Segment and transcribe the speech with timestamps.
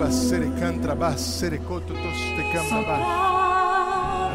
[0.00, 2.96] basere cantra basere coto toste cambra.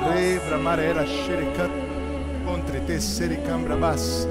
[0.08, 1.52] Rebra marera shere
[2.46, 4.28] contra te sere cambra bas.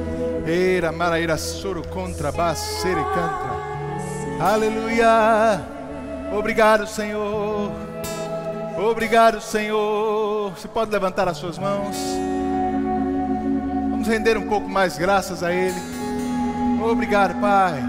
[0.47, 3.53] Era maraira soro contra bas sere cantra.
[4.39, 5.61] Aleluia.
[6.33, 7.73] Obrigado, Senhor.
[8.79, 10.53] Obrigado, Senhor.
[10.53, 11.97] Você pode levantar as suas mãos.
[13.91, 15.81] Vamos render um pouco mais graças a Ele.
[16.81, 17.83] Obrigado, Pai.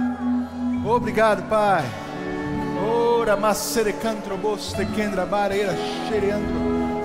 [0.84, 2.05] Obrigado, Pai.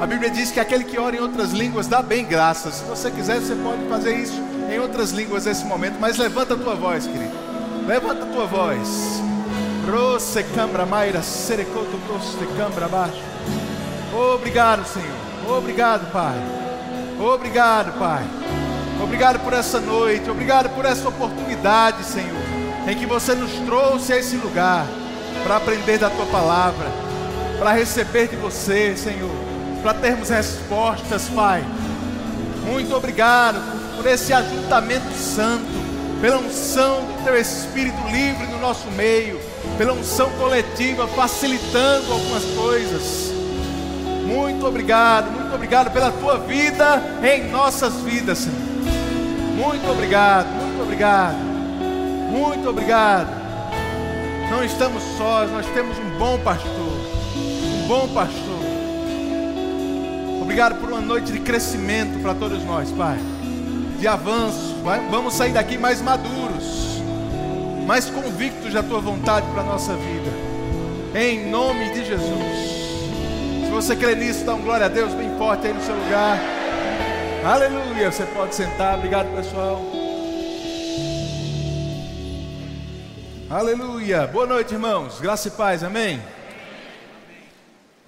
[0.00, 2.74] A Bíblia diz que aquele que ora em outras línguas dá bem graças.
[2.76, 4.40] Se você quiser, você pode fazer isso
[4.70, 5.96] em outras línguas nesse momento.
[6.00, 7.32] Mas levanta a tua voz, querido.
[7.86, 9.22] Levanta a tua voz.
[14.12, 15.56] Obrigado, Senhor.
[15.56, 16.38] Obrigado, Pai.
[17.18, 18.24] Obrigado, Pai.
[19.02, 20.30] Obrigado por essa noite.
[20.30, 22.42] Obrigado por essa oportunidade, Senhor,
[22.86, 24.86] em que você nos trouxe a esse lugar
[25.42, 26.86] para aprender da tua palavra,
[27.58, 29.30] para receber de você, Senhor,
[29.82, 31.64] para termos respostas, Pai.
[32.64, 33.60] Muito obrigado
[33.96, 35.64] por esse ajuntamento santo,
[36.20, 39.40] pela unção do teu Espírito livre no nosso meio,
[39.76, 43.32] pela unção coletiva facilitando algumas coisas.
[44.26, 48.56] Muito obrigado, muito obrigado pela tua vida em nossas vidas, Senhor.
[49.56, 51.36] Muito obrigado, muito obrigado,
[52.30, 53.39] muito obrigado.
[54.50, 58.60] Não estamos sós, nós temos um bom pastor, um bom pastor.
[60.42, 63.16] Obrigado por uma noite de crescimento para todos nós, Pai,
[63.98, 64.74] de avanço.
[65.08, 67.00] Vamos sair daqui mais maduros,
[67.86, 70.30] mais convictos da tua vontade para a nossa vida,
[71.14, 72.70] em nome de Jesus.
[73.64, 76.38] Se você crê nisso, dá um glória a Deus bem forte aí no seu lugar.
[77.44, 78.10] Aleluia.
[78.10, 78.96] Você pode sentar.
[78.98, 79.99] Obrigado, pessoal.
[83.50, 84.28] Aleluia.
[84.28, 85.18] Boa noite, irmãos.
[85.18, 85.82] Graça e paz.
[85.82, 86.22] Amém.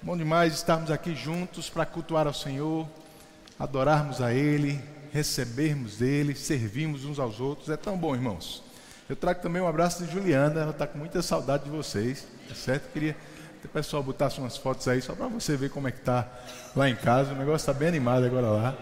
[0.01, 2.87] Bom demais estarmos aqui juntos para cultuar ao Senhor,
[3.59, 4.79] adorarmos a Ele,
[5.11, 7.67] recebermos dele, servirmos uns aos outros.
[7.67, 8.63] É tão bom, irmãos.
[9.09, 10.61] Eu trago também um abraço de Juliana.
[10.61, 12.25] Ela está com muita saudade de vocês.
[12.47, 12.89] Tá certo?
[12.93, 13.13] Queria
[13.59, 16.25] que o pessoal botasse umas fotos aí só para você ver como é que está
[16.73, 17.33] lá em casa.
[17.33, 18.77] O negócio está bem animado agora lá.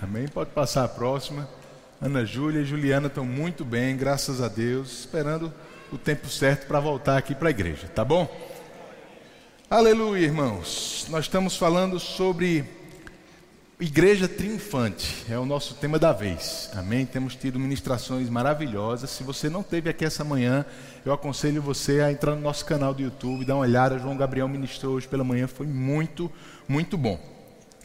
[0.00, 0.28] Amém?
[0.28, 1.57] Pode passar a próxima.
[2.00, 5.52] Ana Júlia e Juliana estão muito bem, graças a Deus, esperando
[5.92, 8.28] o tempo certo para voltar aqui para a igreja, tá bom?
[9.68, 11.06] Aleluia, irmãos.
[11.10, 12.64] Nós estamos falando sobre
[13.80, 16.70] igreja triunfante, é o nosso tema da vez.
[16.76, 17.04] Amém?
[17.04, 19.10] Temos tido ministrações maravilhosas.
[19.10, 20.64] Se você não teve aqui essa manhã,
[21.04, 23.98] eu aconselho você a entrar no nosso canal do YouTube, dar uma olhada.
[23.98, 26.30] João Gabriel ministrou hoje pela manhã, foi muito,
[26.68, 27.37] muito bom.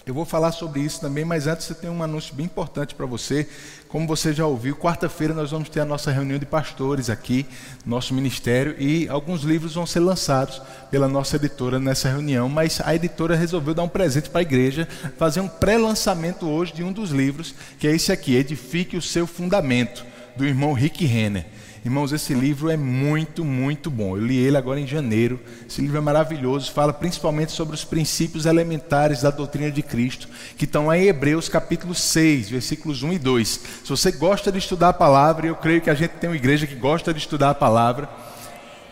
[0.06, 3.06] Eu vou falar sobre isso também, mas antes eu tenho um anúncio bem importante para
[3.06, 3.48] você.
[3.88, 7.46] Como você já ouviu, quarta-feira nós vamos ter a nossa reunião de pastores aqui,
[7.86, 12.50] nosso ministério, e alguns livros vão ser lançados pela nossa editora nessa reunião.
[12.50, 16.84] Mas a editora resolveu dar um presente para a igreja, fazer um pré-lançamento hoje de
[16.84, 21.46] um dos livros, que é esse aqui: Edifique o seu Fundamento, do irmão Rick Renner.
[21.86, 24.16] Irmãos, esse livro é muito, muito bom.
[24.16, 25.38] Eu li ele agora em janeiro.
[25.68, 30.64] Esse livro é maravilhoso, fala principalmente sobre os princípios elementares da doutrina de Cristo, que
[30.64, 33.48] estão em Hebreus capítulo 6, versículos 1 e 2.
[33.84, 36.38] Se você gosta de estudar a palavra, e eu creio que a gente tem uma
[36.38, 38.08] igreja que gosta de estudar a palavra,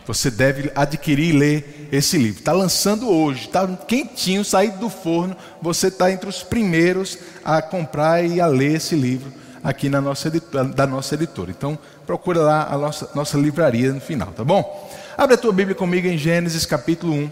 [0.06, 2.40] você deve adquirir e ler esse livro.
[2.40, 5.34] Está lançando hoje, está quentinho, saído do forno.
[5.62, 9.32] Você está entre os primeiros a comprar e a ler esse livro
[9.62, 10.30] aqui na nossa
[10.74, 11.50] da nossa editora.
[11.50, 14.90] Então, procura lá a nossa, nossa livraria no final, tá bom?
[15.16, 17.30] Abre a tua Bíblia comigo em Gênesis capítulo 1.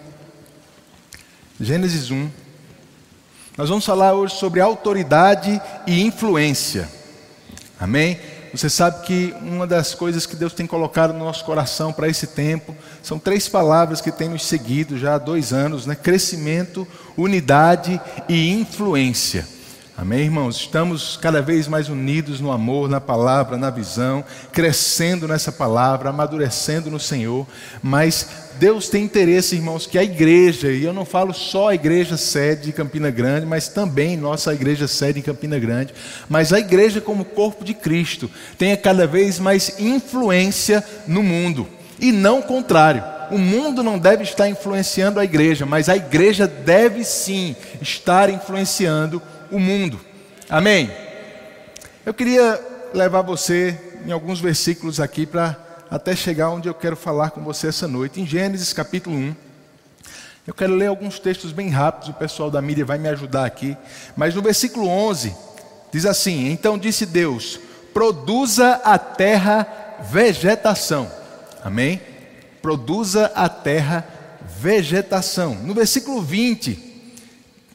[1.60, 2.30] Gênesis 1.
[3.56, 6.88] Nós vamos falar hoje sobre autoridade e influência.
[7.78, 8.18] Amém?
[8.52, 12.26] Você sabe que uma das coisas que Deus tem colocado no nosso coração para esse
[12.26, 15.94] tempo são três palavras que têm nos seguido já há dois anos, né?
[15.94, 16.86] Crescimento,
[17.16, 19.46] unidade e influência.
[20.00, 20.56] Amém, irmãos?
[20.56, 26.90] Estamos cada vez mais unidos no amor, na palavra, na visão, crescendo nessa palavra, amadurecendo
[26.90, 27.46] no Senhor.
[27.82, 28.26] Mas
[28.58, 32.62] Deus tem interesse, irmãos, que a igreja, e eu não falo só a igreja sede
[32.62, 35.92] de Campina Grande, mas também nossa igreja sede em Campina Grande,
[36.30, 41.68] mas a igreja como corpo de Cristo tenha cada vez mais influência no mundo,
[42.00, 46.48] e não o contrário o mundo não deve estar influenciando a igreja, mas a igreja
[46.48, 50.00] deve sim estar influenciando o mundo.
[50.48, 50.90] Amém?
[52.04, 52.60] Eu queria
[52.92, 55.56] levar você em alguns versículos aqui para
[55.90, 58.20] até chegar onde eu quero falar com você essa noite.
[58.20, 59.34] Em Gênesis capítulo 1.
[60.46, 63.76] Eu quero ler alguns textos bem rápidos, o pessoal da mídia vai me ajudar aqui.
[64.16, 65.34] Mas no versículo 11,
[65.92, 67.60] diz assim: Então disse Deus:
[67.92, 69.66] Produza a terra
[70.10, 71.10] vegetação.
[71.62, 72.00] Amém?
[72.60, 74.06] produza a terra
[74.60, 75.54] vegetação.
[75.54, 76.89] No versículo 20,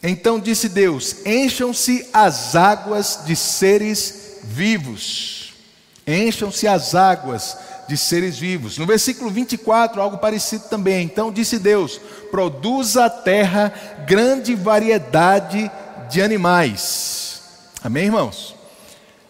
[0.10, 5.54] então disse Deus: Encham-se as águas de seres vivos.
[6.06, 7.58] Encham-se as águas
[7.88, 8.78] de seres vivos.
[8.78, 11.06] No versículo 24, algo parecido também.
[11.06, 12.00] Então disse Deus:
[12.30, 13.74] Produza a terra
[14.06, 15.72] grande variedade
[16.10, 17.42] de animais.
[17.84, 18.56] Amém, irmãos?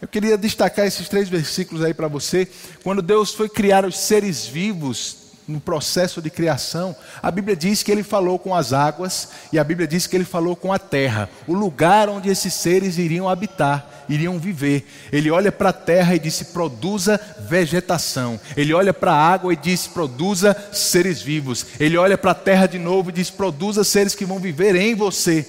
[0.01, 2.47] Eu queria destacar esses três versículos aí para você.
[2.83, 7.91] Quando Deus foi criar os seres vivos, no processo de criação, a Bíblia diz que
[7.91, 11.29] ele falou com as águas e a Bíblia diz que ele falou com a terra,
[11.47, 14.87] o lugar onde esses seres iriam habitar, iriam viver.
[15.11, 18.39] Ele olha para a terra e disse: produza vegetação.
[18.57, 21.65] Ele olha para a água e diz: produza seres vivos.
[21.79, 24.95] Ele olha para a terra de novo e diz: produza seres que vão viver em
[24.95, 25.45] você.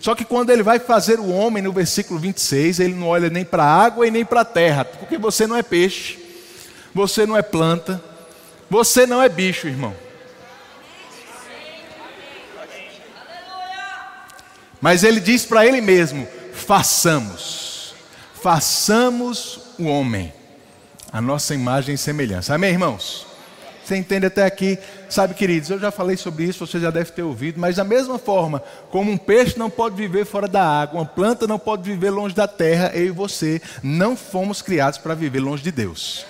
[0.00, 3.44] Só que quando ele vai fazer o homem, no versículo 26, ele não olha nem
[3.44, 6.18] para a água e nem para a terra, porque você não é peixe,
[6.94, 8.02] você não é planta,
[8.70, 9.94] você não é bicho, irmão.
[14.80, 17.94] Mas ele diz para ele mesmo: façamos,
[18.40, 20.32] façamos o homem,
[21.12, 22.54] a nossa imagem e semelhança.
[22.54, 23.26] Amém, irmãos?
[23.84, 24.78] Você entende até aqui?
[25.08, 28.20] Sabe, queridos, eu já falei sobre isso, você já deve ter ouvido, mas da mesma
[28.20, 32.10] forma, como um peixe não pode viver fora da água, uma planta não pode viver
[32.10, 36.24] longe da terra, eu e você não fomos criados para viver longe de Deus.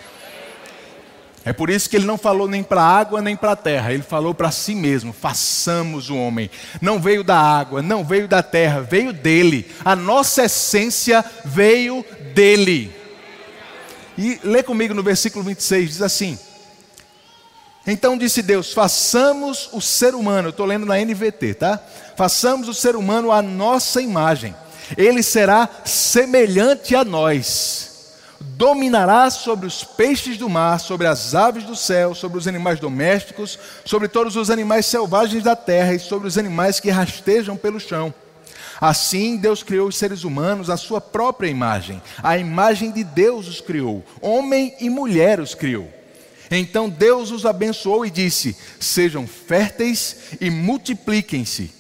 [1.45, 3.93] É por isso que ele não falou nem para a água nem para a terra,
[3.93, 6.51] ele falou para si mesmo: façamos o homem.
[6.83, 9.71] Não veio da água, não veio da terra, veio dele.
[9.85, 12.05] A nossa essência veio
[12.35, 12.95] dele.
[14.19, 16.39] E lê comigo no versículo 26, diz assim:
[17.87, 21.81] Então disse Deus: façamos o ser humano, estou lendo na NVT, tá?
[22.17, 24.55] Façamos o ser humano à nossa imagem,
[24.95, 27.90] ele será semelhante a nós
[28.41, 33.59] dominará sobre os peixes do mar, sobre as aves do céu, sobre os animais domésticos,
[33.85, 38.13] sobre todos os animais selvagens da terra e sobre os animais que rastejam pelo chão.
[38.81, 42.01] Assim, Deus criou os seres humanos à sua própria imagem.
[42.23, 44.03] A imagem de Deus os criou.
[44.23, 45.89] Homem e mulher os criou.
[46.51, 51.80] Então Deus os abençoou e disse: Sejam férteis e multipliquem-se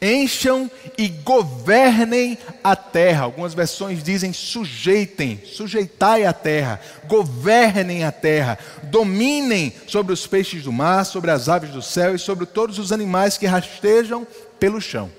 [0.00, 3.24] encham e governem a terra.
[3.24, 10.72] Algumas versões dizem sujeitem, sujeitai a terra, governem a terra, dominem sobre os peixes do
[10.72, 14.26] mar, sobre as aves do céu e sobre todos os animais que rastejam
[14.58, 15.10] pelo chão.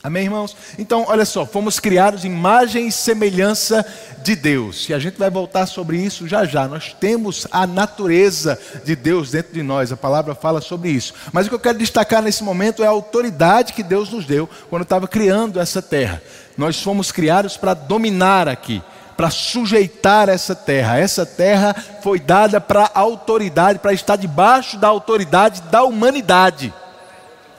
[0.00, 0.56] Amém, irmãos?
[0.78, 3.84] Então, olha só, fomos criados imagem e semelhança
[4.22, 4.88] de Deus.
[4.88, 6.68] E a gente vai voltar sobre isso já já.
[6.68, 9.90] Nós temos a natureza de Deus dentro de nós.
[9.90, 11.14] A palavra fala sobre isso.
[11.32, 14.48] Mas o que eu quero destacar nesse momento é a autoridade que Deus nos deu
[14.70, 16.22] quando estava criando essa terra.
[16.56, 18.82] Nós fomos criados para dominar aqui
[19.16, 20.96] para sujeitar essa terra.
[20.96, 21.74] Essa terra
[22.04, 26.72] foi dada para a autoridade, para estar debaixo da autoridade da humanidade.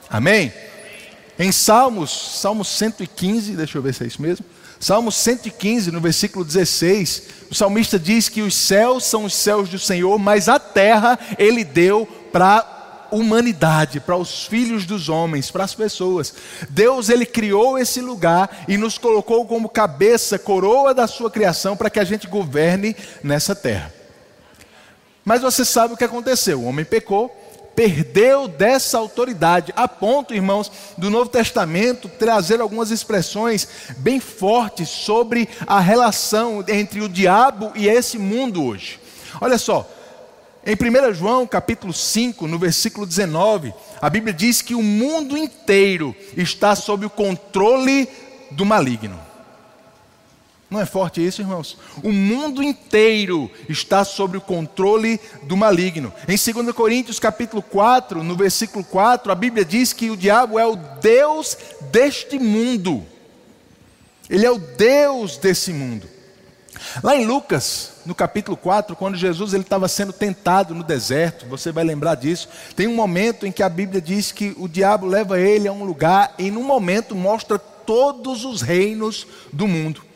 [0.08, 0.50] Amém?
[1.40, 4.44] Em Salmos, Salmo 115, deixa eu ver se é isso mesmo.
[4.78, 9.78] Salmo 115, no versículo 16, o salmista diz que os céus são os céus do
[9.78, 15.74] Senhor, mas a terra ele deu para humanidade, para os filhos dos homens, para as
[15.74, 16.34] pessoas.
[16.68, 21.88] Deus ele criou esse lugar e nos colocou como cabeça, coroa da sua criação para
[21.88, 23.90] que a gente governe nessa terra.
[25.24, 26.60] Mas você sabe o que aconteceu?
[26.60, 27.34] O homem pecou,
[27.80, 33.66] perdeu dessa autoridade, a ponto, irmãos, do Novo Testamento trazer algumas expressões
[33.96, 39.00] bem fortes sobre a relação entre o diabo e esse mundo hoje.
[39.40, 39.88] Olha só,
[40.66, 46.14] em 1 João capítulo 5, no versículo 19, a Bíblia diz que o mundo inteiro
[46.36, 48.06] está sob o controle
[48.50, 49.29] do maligno.
[50.70, 51.76] Não é forte isso, irmãos?
[52.00, 56.12] O mundo inteiro está sob o controle do maligno.
[56.28, 60.64] Em 2 Coríntios capítulo 4, no versículo 4, a Bíblia diz que o diabo é
[60.64, 61.58] o Deus
[61.90, 63.04] deste mundo.
[64.28, 66.06] Ele é o Deus desse mundo.
[67.02, 71.72] Lá em Lucas, no capítulo 4, quando Jesus ele estava sendo tentado no deserto, você
[71.72, 72.48] vai lembrar disso.
[72.76, 75.82] Tem um momento em que a Bíblia diz que o diabo leva ele a um
[75.82, 80.09] lugar e num momento mostra todos os reinos do mundo.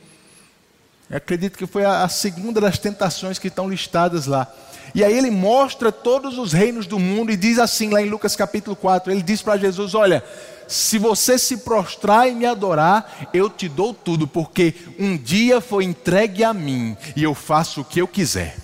[1.15, 4.53] Eu acredito que foi a, segunda das tentações que estão listadas lá.
[4.93, 8.35] E aí ele mostra todos os reinos do mundo e diz assim lá em Lucas
[8.35, 10.25] capítulo 4, ele diz para Jesus, olha,
[10.67, 15.85] se você se prostrar e me adorar, eu te dou tudo, porque um dia foi
[15.85, 18.57] entregue a mim e eu faço o que eu quiser.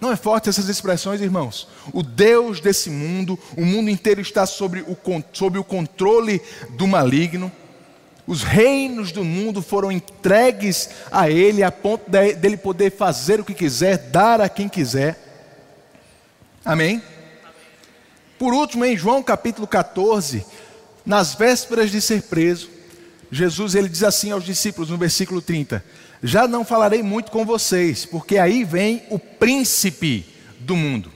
[0.00, 1.68] Não é forte essas expressões, irmãos?
[1.92, 4.96] O Deus desse mundo, o mundo inteiro está sobre o,
[5.34, 6.40] sob o controle
[6.70, 7.52] do maligno.
[8.26, 13.52] Os reinos do mundo foram entregues a ele a ponto dele poder fazer o que
[13.52, 15.18] quiser, dar a quem quiser.
[16.64, 17.02] Amém?
[18.38, 20.44] Por último, em João capítulo 14,
[21.04, 22.70] nas vésperas de ser preso,
[23.30, 25.84] Jesus ele diz assim aos discípulos no versículo 30:
[26.22, 30.26] Já não falarei muito com vocês, porque aí vem o príncipe
[30.60, 31.13] do mundo.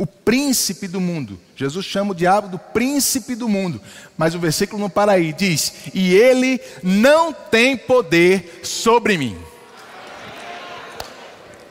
[0.00, 1.38] O príncipe do mundo.
[1.54, 3.80] Jesus chama o diabo do príncipe do mundo.
[4.16, 9.36] Mas o versículo não para aí, diz: "E ele não tem poder sobre mim".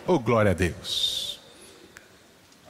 [0.06, 1.40] Oh, glória a Deus.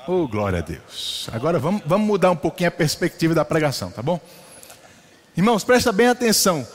[0.07, 1.27] Oh, glória a Deus.
[1.31, 4.19] Agora vamos, vamos mudar um pouquinho a perspectiva da pregação, tá bom?
[5.35, 6.65] Irmãos, presta bem atenção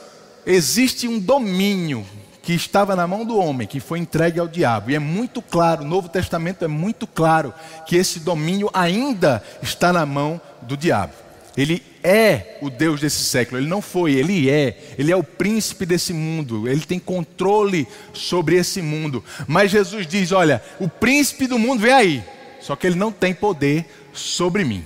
[0.45, 2.05] existe um domínio
[2.45, 4.91] que estava na mão do homem, que foi entregue ao diabo.
[4.91, 7.51] E é muito claro, o Novo Testamento é muito claro
[7.87, 11.13] que esse domínio ainda está na mão do diabo.
[11.57, 14.77] Ele é o Deus desse século, ele não foi, ele é.
[14.95, 19.23] Ele é o príncipe desse mundo, ele tem controle sobre esse mundo.
[19.47, 22.23] Mas Jesus diz: Olha, o príncipe do mundo vem aí,
[22.61, 24.85] só que ele não tem poder sobre mim.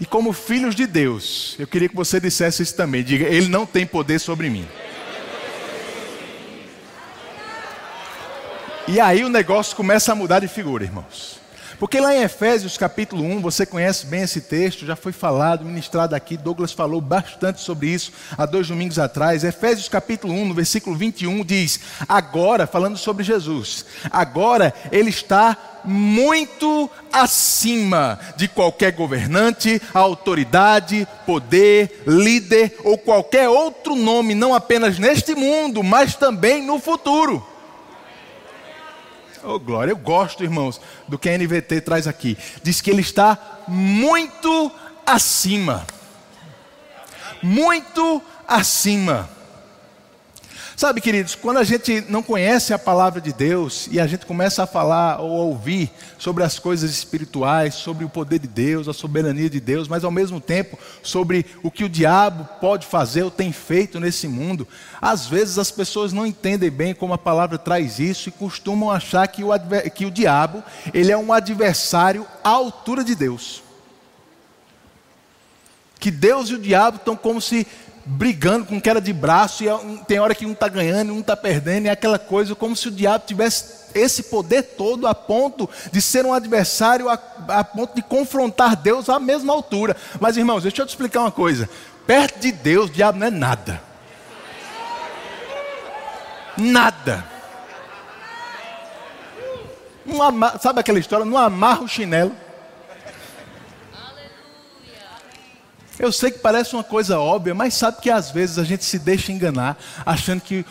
[0.00, 3.04] E como filhos de Deus, eu queria que você dissesse isso também.
[3.04, 4.66] Diga, Ele não tem poder sobre mim.
[8.88, 11.38] E aí o negócio começa a mudar de figura, irmãos.
[11.78, 16.14] Porque lá em Efésios capítulo 1, você conhece bem esse texto, já foi falado, ministrado
[16.14, 19.44] aqui, Douglas falou bastante sobre isso há dois domingos atrás.
[19.44, 26.90] Efésios capítulo 1, no versículo 21, diz: Agora, falando sobre Jesus, agora ele está muito
[27.12, 35.82] acima de qualquer governante, autoridade, poder, líder ou qualquer outro nome, não apenas neste mundo,
[35.82, 37.46] mas também no futuro.
[39.42, 42.36] Oh, glória, eu gosto, irmãos, do que a NVT traz aqui.
[42.62, 44.70] Diz que ele está muito
[45.06, 45.86] acima.
[47.42, 49.30] Muito acima.
[50.80, 54.62] Sabe, queridos, quando a gente não conhece a palavra de Deus e a gente começa
[54.62, 58.94] a falar ou a ouvir sobre as coisas espirituais, sobre o poder de Deus, a
[58.94, 63.30] soberania de Deus, mas ao mesmo tempo sobre o que o diabo pode fazer ou
[63.30, 64.66] tem feito nesse mundo,
[65.02, 69.28] às vezes as pessoas não entendem bem como a palavra traz isso e costumam achar
[69.28, 69.50] que o,
[69.94, 73.62] que o diabo ele é um adversário à altura de Deus.
[75.98, 77.66] Que Deus e o diabo estão como se
[78.10, 81.20] brigando com queda de braço, e é tem hora que um está ganhando e um
[81.20, 85.14] está perdendo, e é aquela coisa como se o diabo tivesse esse poder todo a
[85.14, 89.96] ponto de ser um adversário, a, a ponto de confrontar Deus à mesma altura.
[90.20, 91.68] Mas irmãos, deixa eu te explicar uma coisa:
[92.04, 93.80] perto de Deus, o diabo não é nada.
[96.56, 97.24] Nada.
[100.60, 101.24] Sabe aquela história?
[101.24, 102.34] Não amarra o chinelo.
[106.00, 108.98] Eu sei que parece uma coisa óbvia, mas sabe que às vezes a gente se
[108.98, 110.64] deixa enganar, achando que,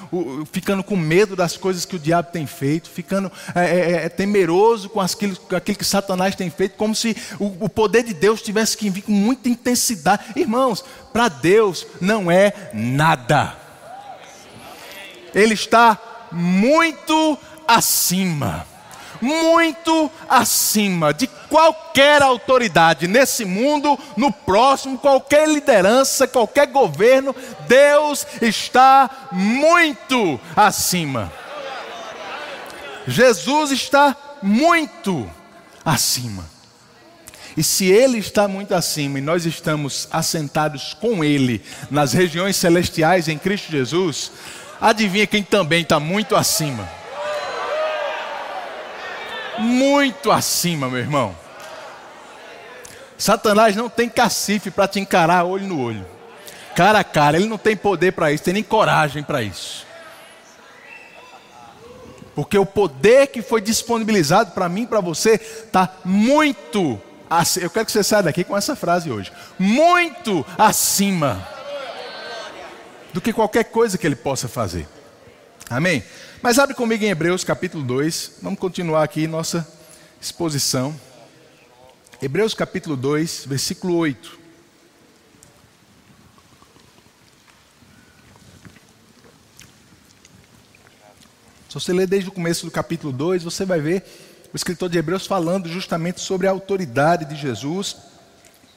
[0.52, 4.90] ficando com medo das coisas que o diabo tem feito, ficando é, é, é temeroso
[4.90, 8.42] com aquilo, com aquilo, que Satanás tem feito, como se o, o poder de Deus
[8.42, 10.24] tivesse que vir com muita intensidade.
[10.36, 10.84] Irmãos,
[11.14, 13.56] para Deus não é nada.
[15.36, 15.96] Ele está
[16.32, 18.66] muito acima
[19.22, 27.36] muito acima de qualquer autoridade nesse mundo, no próximo, qualquer liderança, qualquer governo.
[27.68, 31.32] Deus está muito acima.
[33.08, 35.30] Jesus está muito
[35.84, 36.46] acima.
[37.58, 43.28] E se Ele está muito acima e nós estamos assentados com Ele nas regiões celestiais
[43.28, 44.32] em Cristo Jesus,
[44.80, 46.99] adivinha quem também está muito acima?
[49.60, 51.36] Muito acima, meu irmão.
[53.18, 56.06] Satanás não tem cacife para te encarar olho no olho,
[56.76, 57.38] cara a cara.
[57.38, 59.86] Ele não tem poder para isso, tem nem coragem para isso.
[62.34, 66.98] Porque o poder que foi disponibilizado para mim para você está muito
[67.30, 67.66] acima.
[67.66, 71.46] Eu quero que você saia daqui com essa frase hoje: muito acima
[73.14, 74.88] do que qualquer coisa que ele possa fazer.
[75.70, 76.02] Amém?
[76.42, 78.40] Mas abre comigo em Hebreus capítulo 2.
[78.42, 79.68] Vamos continuar aqui nossa
[80.22, 80.98] exposição.
[82.22, 84.40] Hebreus capítulo 2, versículo 8.
[91.68, 94.06] Se você ler desde o começo do capítulo 2, você vai ver
[94.54, 97.98] o escritor de Hebreus falando justamente sobre a autoridade de Jesus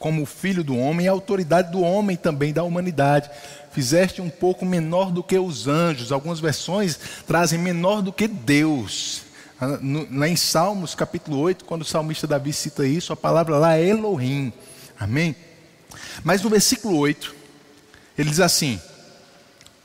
[0.00, 3.31] como filho do homem e a autoridade do homem também da humanidade
[3.72, 6.12] fizeste um pouco menor do que os anjos.
[6.12, 9.22] Algumas versões trazem menor do que Deus.
[9.60, 9.78] Ah,
[10.10, 13.86] lá em Salmos capítulo 8, quando o salmista Davi cita isso, a palavra lá é
[13.86, 14.52] Elohim.
[14.98, 15.34] Amém?
[16.22, 17.34] Mas no versículo 8,
[18.18, 18.80] ele diz assim,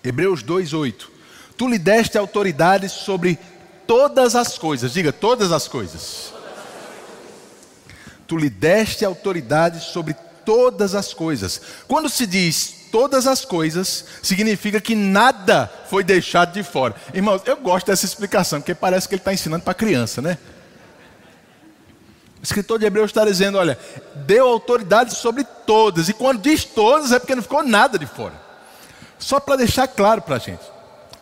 [0.03, 1.11] Hebreus 2, 8:
[1.57, 3.39] Tu lhe deste autoridade sobre
[3.85, 6.33] todas as coisas, diga todas as coisas.
[8.27, 10.13] Tu lhe deste autoridade sobre
[10.45, 11.61] todas as coisas.
[11.87, 16.95] Quando se diz todas as coisas, significa que nada foi deixado de fora.
[17.13, 20.37] Irmãos, eu gosto dessa explicação, porque parece que ele está ensinando para criança, né?
[22.39, 23.77] O escritor de Hebreus está dizendo: olha,
[24.15, 28.33] deu autoridade sobre todas, e quando diz todas é porque não ficou nada de fora.
[29.19, 30.61] Só para deixar claro para a gente.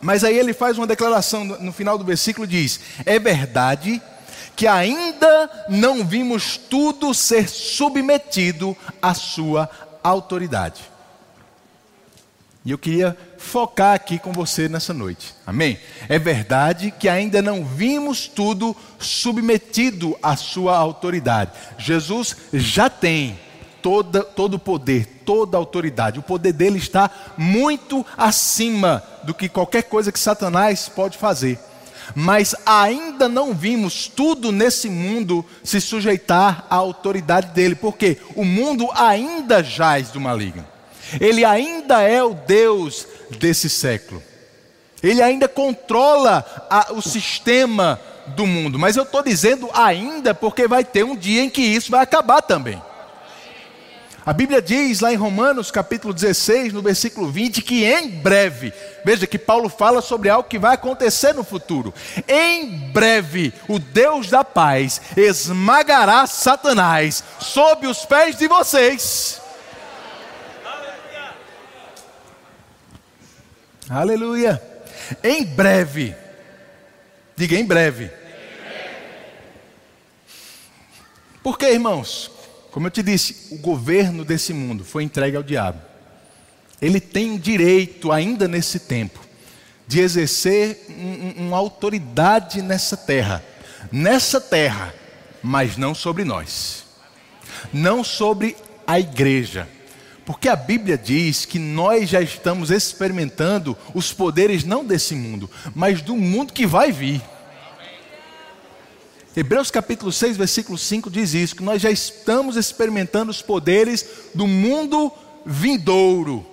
[0.00, 4.00] Mas aí ele faz uma declaração no final do versículo: diz, é verdade
[4.54, 9.68] que ainda não vimos tudo ser submetido à sua
[10.02, 10.95] autoridade.
[12.66, 15.32] E eu queria focar aqui com você nessa noite.
[15.46, 15.78] Amém?
[16.08, 21.52] É verdade que ainda não vimos tudo submetido à sua autoridade.
[21.78, 23.38] Jesus já tem
[23.80, 26.18] toda, todo o poder, toda a autoridade.
[26.18, 27.08] O poder dele está
[27.38, 31.60] muito acima do que qualquer coisa que Satanás pode fazer.
[32.16, 38.88] Mas ainda não vimos tudo nesse mundo se sujeitar à autoridade dele, porque o mundo
[38.92, 40.66] ainda jaz do maligno.
[41.20, 43.06] Ele ainda é o Deus
[43.38, 44.22] desse século.
[45.02, 48.78] Ele ainda controla a, o sistema do mundo.
[48.78, 52.42] Mas eu estou dizendo ainda porque vai ter um dia em que isso vai acabar
[52.42, 52.80] também.
[54.26, 58.72] A Bíblia diz lá em Romanos capítulo 16, no versículo 20, que em breve,
[59.04, 61.94] veja que Paulo fala sobre algo que vai acontecer no futuro.
[62.26, 69.40] Em breve, o Deus da paz esmagará Satanás sob os pés de vocês.
[73.88, 74.60] Aleluia.
[75.22, 76.14] Em breve.
[77.36, 78.10] Diga em breve.
[81.42, 82.30] Por que, irmãos?
[82.72, 85.80] Como eu te disse, o governo desse mundo foi entregue ao diabo.
[86.82, 89.20] Ele tem direito, ainda nesse tempo,
[89.86, 93.42] de exercer um, uma autoridade nessa terra.
[93.92, 94.92] Nessa terra,
[95.42, 96.84] mas não sobre nós.
[97.72, 99.68] Não sobre a igreja
[100.26, 106.02] porque a Bíblia diz que nós já estamos experimentando os poderes não desse mundo, mas
[106.02, 107.22] do mundo que vai vir.
[109.36, 114.48] Hebreus capítulo 6, versículo 5 diz isso: que nós já estamos experimentando os poderes do
[114.48, 115.12] mundo
[115.44, 116.44] vindouro,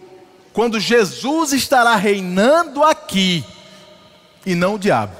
[0.53, 3.43] quando Jesus estará reinando aqui
[4.45, 5.15] e não o diabo.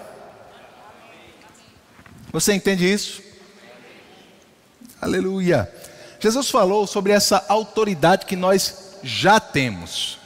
[2.32, 3.24] Você entende isso?
[5.02, 5.72] Aleluia.
[6.24, 10.18] Jesus falou sobre essa autoridade que nós já temos.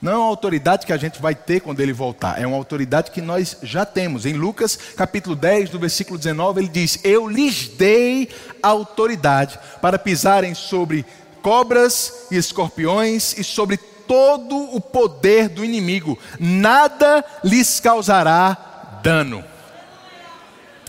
[0.00, 3.10] Não é uma autoridade que a gente vai ter quando ele voltar, é uma autoridade
[3.10, 4.24] que nós já temos.
[4.24, 8.30] Em Lucas capítulo 10, do versículo 19, ele diz: Eu lhes dei
[8.62, 11.04] autoridade para pisarem sobre
[11.42, 19.44] cobras e escorpiões e sobre todo o poder do inimigo, nada lhes causará dano.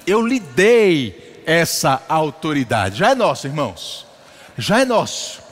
[0.06, 4.07] Eu lhe dei essa autoridade, já é nosso, irmãos
[4.58, 5.48] já é nosso.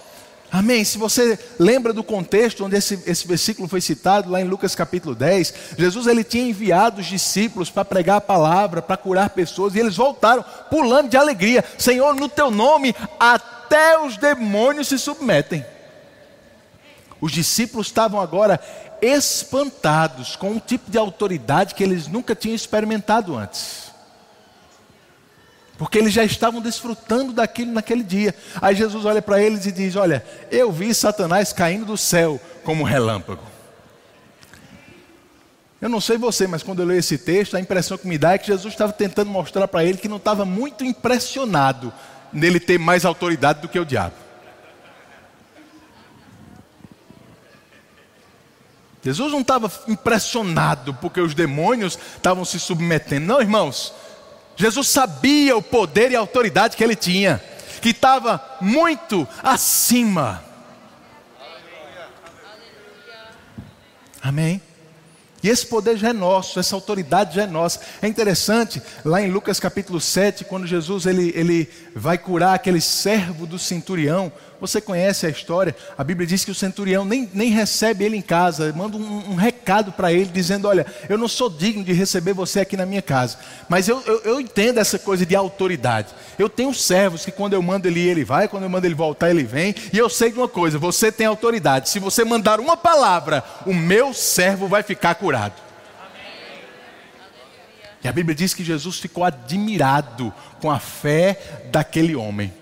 [0.52, 0.86] Amém.
[0.86, 5.13] Se você lembra do contexto onde esse, esse versículo foi citado, lá em Lucas capítulo
[5.13, 9.80] 10, Jesus ele tinha enviado os discípulos para pregar a palavra, para curar pessoas, e
[9.80, 15.65] eles voltaram pulando de alegria: Senhor, no teu nome, até os demônios se submetem.
[17.20, 18.60] Os discípulos estavam agora
[19.02, 23.85] espantados com um tipo de autoridade que eles nunca tinham experimentado antes.
[25.78, 28.34] Porque eles já estavam desfrutando daquilo naquele dia.
[28.62, 32.84] Aí Jesus olha para eles e diz: Olha, eu vi Satanás caindo do céu como
[32.84, 33.44] um relâmpago.
[35.82, 38.34] Eu não sei você, mas quando eu leio esse texto, a impressão que me dá
[38.34, 41.94] é que Jesus estava tentando mostrar para ele que não estava muito impressionado
[42.32, 44.16] nele ter mais autoridade do que o diabo.
[49.04, 53.28] Jesus não estava impressionado porque os demônios estavam se submetendo.
[53.28, 53.94] Não, irmãos.
[54.56, 57.41] Jesus sabia o poder e a autoridade que ele tinha,
[57.82, 60.44] que estava muito acima.
[64.22, 64.62] Amém?
[65.44, 67.80] E esse poder já é nosso, essa autoridade já é nossa.
[68.02, 73.46] É interessante, lá em Lucas capítulo 7, quando Jesus ele, ele vai curar aquele servo
[73.46, 78.06] do centurião, você conhece a história, a Bíblia diz que o centurião nem, nem recebe
[78.06, 81.84] ele em casa, manda um, um recado para ele, dizendo: Olha, eu não sou digno
[81.84, 83.38] de receber você aqui na minha casa,
[83.68, 86.08] mas eu, eu, eu entendo essa coisa de autoridade.
[86.39, 88.96] Eu tenho servos que quando eu mando ele ir, ele vai, quando eu mando ele
[88.96, 91.89] voltar, ele vem, e eu sei de uma coisa: você tem autoridade.
[91.89, 95.65] Se você mandar uma palavra, o meu servo vai ficar curado.
[98.04, 101.39] E a Bíblia diz que Jesus ficou admirado com a fé
[101.72, 102.54] daquele homem.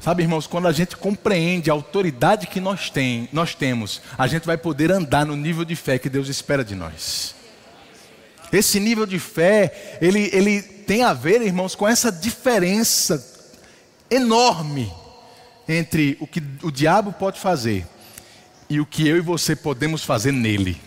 [0.00, 4.46] Sabe, irmãos, quando a gente compreende a autoridade que nós, tem, nós temos, a gente
[4.46, 7.34] vai poder andar no nível de fé que Deus espera de nós.
[8.52, 13.22] Esse nível de fé, ele, ele tem a ver, irmãos, com essa diferença
[14.10, 14.90] enorme
[15.68, 17.86] entre o que o diabo pode fazer
[18.70, 20.80] e o que eu e você podemos fazer nele.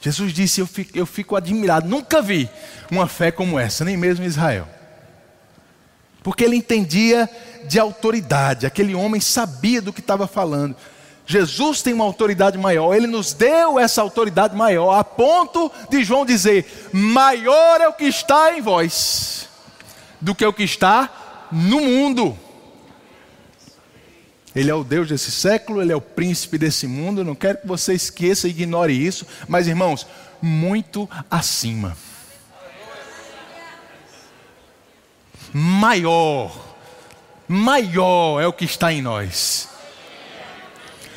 [0.00, 2.48] Jesus disse: eu fico, eu fico admirado, nunca vi
[2.90, 4.75] uma fé como essa, nem mesmo em Israel.
[6.26, 7.30] Porque ele entendia
[7.68, 10.74] de autoridade, aquele homem sabia do que estava falando.
[11.24, 16.26] Jesus tem uma autoridade maior, ele nos deu essa autoridade maior, a ponto de João
[16.26, 19.48] dizer: maior é o que está em vós
[20.20, 22.36] do que o que está no mundo.
[24.52, 27.22] Ele é o Deus desse século, ele é o príncipe desse mundo.
[27.22, 30.04] não quero que você esqueça e ignore isso, mas irmãos,
[30.42, 31.96] muito acima.
[35.58, 36.54] Maior,
[37.48, 39.70] maior é o que está em nós.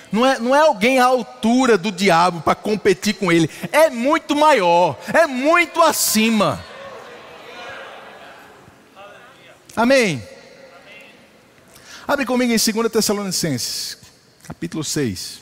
[0.10, 4.38] Não é, não é alguém à altura do diabo para competir com ele, é muito
[4.38, 6.64] maior, é muito acima.
[9.76, 10.26] Amém.
[12.08, 13.98] Abre comigo em 2 Tessalonicenses,
[14.48, 15.42] capítulo 6.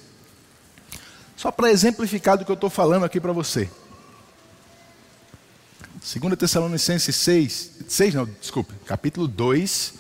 [1.36, 3.70] Só para exemplificar do que eu estou falando aqui para você.
[6.16, 9.96] 2 Tessalonicenses 6, 6 não, desculpe, capítulo 2,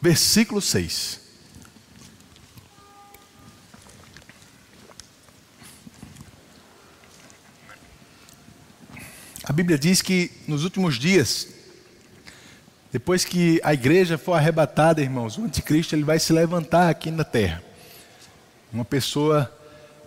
[0.00, 1.20] versículo 6.
[9.44, 11.48] A Bíblia diz que nos últimos dias
[12.90, 17.24] depois que a igreja for arrebatada, irmãos, o anticristo ele vai se levantar aqui na
[17.24, 17.62] terra.
[18.72, 19.54] Uma pessoa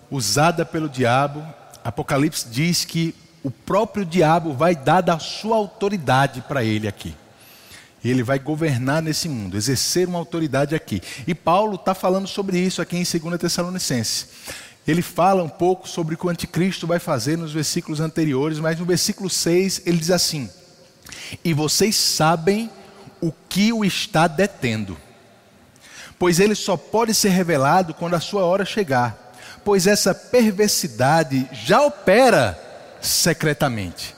[0.09, 1.45] usada pelo diabo.
[1.83, 7.15] Apocalipse diz que o próprio diabo vai dar da sua autoridade para ele aqui.
[8.03, 11.01] Ele vai governar nesse mundo, exercer uma autoridade aqui.
[11.27, 14.27] E Paulo está falando sobre isso aqui em 2 Tessalonicenses.
[14.87, 18.79] Ele fala um pouco sobre o que o anticristo vai fazer nos versículos anteriores, mas
[18.79, 20.49] no versículo 6 ele diz assim:
[21.43, 22.69] E vocês sabem
[23.21, 24.97] o que o está detendo.
[26.17, 31.81] Pois ele só pode ser revelado quando a sua hora chegar, pois essa perversidade já
[31.81, 32.68] opera
[33.01, 34.15] secretamente.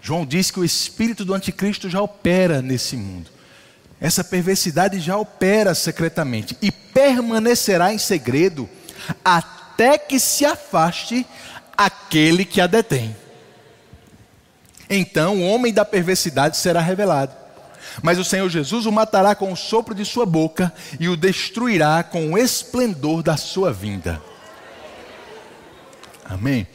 [0.00, 3.30] João diz que o espírito do anticristo já opera nesse mundo.
[4.00, 8.68] Essa perversidade já opera secretamente e permanecerá em segredo
[9.24, 11.26] até que se afaste
[11.76, 13.14] aquele que a detém.
[14.88, 17.40] Então o homem da perversidade será revelado
[18.02, 22.02] mas o Senhor Jesus o matará com o sopro de sua boca e o destruirá
[22.02, 24.20] com o esplendor da sua vinda.
[26.24, 26.66] Amém?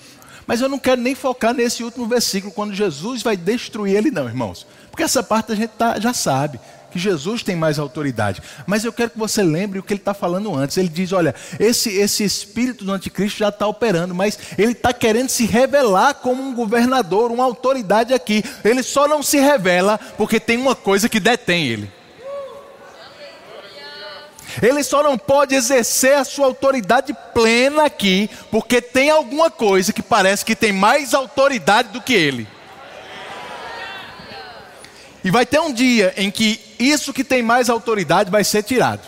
[0.47, 4.27] Mas eu não quero nem focar nesse último versículo, quando Jesus vai destruir ele, não,
[4.27, 4.65] irmãos.
[4.91, 6.60] Porque essa parte a gente tá, já sabe
[6.95, 8.41] que Jesus tem mais autoridade.
[8.65, 10.77] Mas eu quero que você lembre o que ele está falando antes.
[10.77, 15.27] Ele diz: olha, esse, esse espírito do anticristo já está operando, mas ele está querendo
[15.27, 18.41] se revelar como um governador, uma autoridade aqui.
[18.63, 21.91] Ele só não se revela porque tem uma coisa que detém ele.
[24.61, 30.01] Ele só não pode exercer a sua autoridade plena aqui, porque tem alguma coisa que
[30.01, 32.47] parece que tem mais autoridade do que ele.
[35.23, 39.01] E vai ter um dia em que isso que tem mais autoridade vai ser tirado.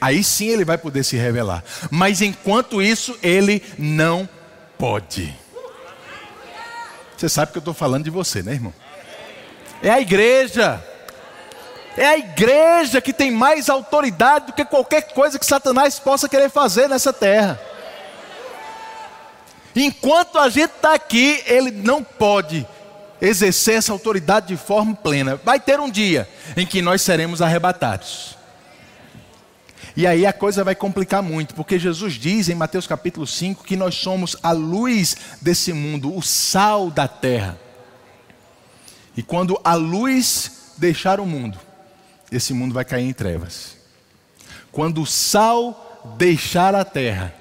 [0.00, 1.62] Aí sim ele vai poder se revelar.
[1.90, 4.28] Mas enquanto isso, ele não
[4.76, 5.32] pode.
[7.16, 8.74] Você sabe que eu estou falando de você, né, irmão?
[9.80, 10.82] É a igreja.
[11.96, 16.50] É a igreja que tem mais autoridade do que qualquer coisa que Satanás possa querer
[16.50, 17.60] fazer nessa terra.
[19.74, 22.66] Enquanto a gente está aqui, ele não pode
[23.20, 25.40] exercer essa autoridade de forma plena.
[25.44, 28.36] Vai ter um dia em que nós seremos arrebatados.
[29.94, 33.76] E aí a coisa vai complicar muito, porque Jesus diz em Mateus capítulo 5 que
[33.76, 37.58] nós somos a luz desse mundo, o sal da terra.
[39.14, 41.58] E quando a luz deixar o mundo,
[42.32, 43.76] esse mundo vai cair em trevas.
[44.70, 47.34] Quando o sal deixar a terra,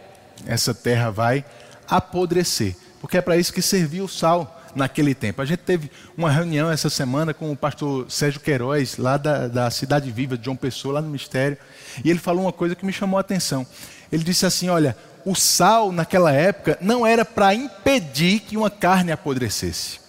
[0.46, 1.46] essa terra vai
[1.88, 5.42] apodrecer, porque é para isso que serviu o sal naquele tempo.
[5.42, 9.72] A gente teve uma reunião essa semana com o pastor Sérgio Queiroz, lá da, da
[9.72, 11.58] Cidade Viva de João Pessoa, lá no Mistério,
[12.04, 13.66] e ele falou uma coisa que me chamou a atenção.
[14.12, 19.12] Ele disse assim: Olha, o sal naquela época não era para impedir que uma carne
[19.12, 20.00] apodrecesse,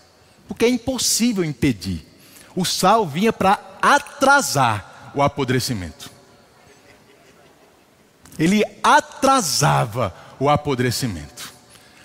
[0.49, 2.12] porque é impossível impedir.
[2.55, 6.11] O sal vinha para atrasar o apodrecimento.
[8.39, 11.53] Ele atrasava o apodrecimento.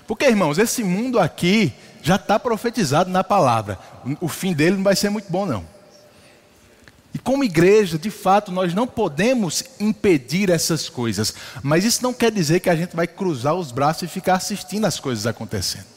[0.05, 3.77] Porque, irmãos, esse mundo aqui já está profetizado na palavra.
[4.21, 5.65] o fim dele não vai ser muito bom, não.
[7.13, 11.33] E como igreja, de fato, nós não podemos impedir essas coisas,
[11.63, 14.85] mas isso não quer dizer que a gente vai cruzar os braços e ficar assistindo
[14.85, 15.87] as coisas acontecendo,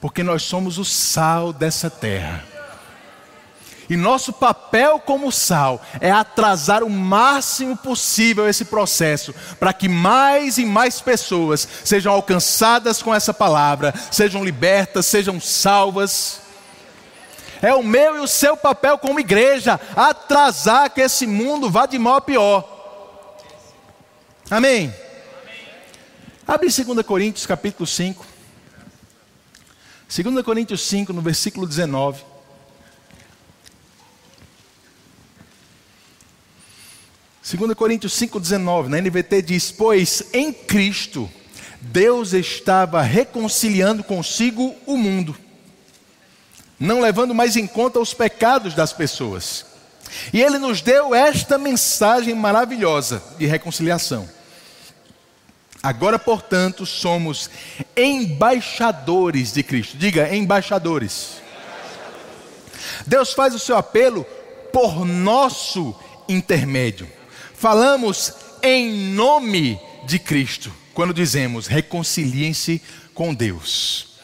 [0.00, 2.44] porque nós somos o sal dessa terra.
[3.90, 10.58] E nosso papel como sal é atrasar o máximo possível esse processo, para que mais
[10.58, 16.40] e mais pessoas sejam alcançadas com essa palavra, sejam libertas, sejam salvas.
[17.60, 21.98] É o meu e o seu papel como igreja atrasar que esse mundo vá de
[21.98, 23.34] mal a pior.
[24.48, 24.94] Amém.
[26.46, 28.24] Abre 2 Coríntios capítulo 5.
[30.08, 32.29] 2 Coríntios 5, no versículo 19.
[37.42, 41.30] 2 Coríntios 5,19, na NVT diz: Pois em Cristo
[41.80, 45.34] Deus estava reconciliando consigo o mundo,
[46.78, 49.64] não levando mais em conta os pecados das pessoas.
[50.32, 54.28] E Ele nos deu esta mensagem maravilhosa de reconciliação.
[55.82, 57.48] Agora, portanto, somos
[57.96, 59.96] embaixadores de Cristo.
[59.96, 61.40] Diga, embaixadores.
[63.06, 64.24] Deus faz o seu apelo
[64.72, 65.94] por nosso
[66.28, 67.08] intermédio.
[67.60, 72.80] Falamos em nome de Cristo, quando dizemos reconciliem-se
[73.12, 74.16] com Deus.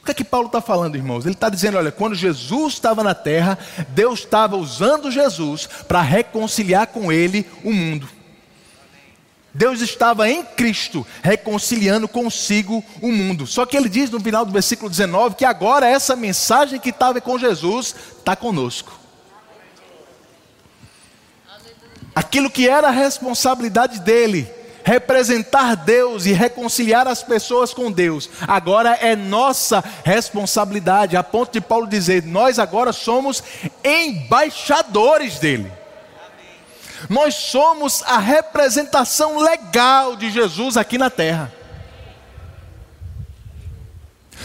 [0.00, 1.26] O que é que Paulo está falando, irmãos?
[1.26, 6.86] Ele está dizendo: olha, quando Jesus estava na terra, Deus estava usando Jesus para reconciliar
[6.86, 8.08] com ele o mundo.
[9.52, 13.44] Deus estava em Cristo reconciliando consigo o mundo.
[13.44, 17.20] Só que ele diz no final do versículo 19 que agora essa mensagem que estava
[17.20, 19.03] com Jesus está conosco.
[22.14, 24.50] Aquilo que era a responsabilidade dele,
[24.84, 31.60] representar Deus e reconciliar as pessoas com Deus, agora é nossa responsabilidade, a ponto de
[31.60, 33.42] Paulo dizer: nós agora somos
[33.82, 35.72] embaixadores dele.
[37.08, 41.52] Nós somos a representação legal de Jesus aqui na terra.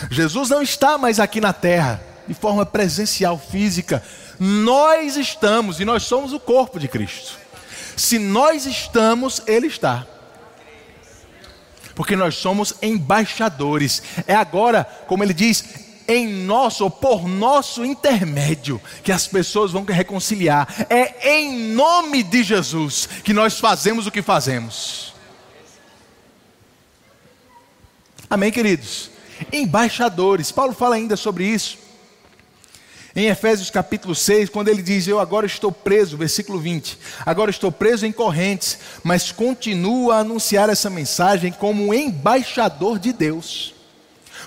[0.09, 4.03] Jesus não está mais aqui na terra de forma presencial, física.
[4.39, 7.37] Nós estamos e nós somos o corpo de Cristo.
[7.99, 10.07] Se nós estamos, Ele está.
[11.93, 14.01] Porque nós somos embaixadores.
[14.25, 15.65] É agora, como ele diz,
[16.07, 20.87] em nosso ou por nosso intermédio que as pessoas vão reconciliar.
[20.89, 25.13] É em nome de Jesus que nós fazemos o que fazemos.
[28.29, 29.11] Amém, queridos?
[29.51, 30.53] Embaixadores.
[30.53, 31.88] Paulo fala ainda sobre isso.
[33.19, 37.69] Em Efésios capítulo 6, quando ele diz: Eu agora estou preso, versículo 20, agora estou
[37.69, 43.75] preso em correntes, mas continuo a anunciar essa mensagem como embaixador de Deus.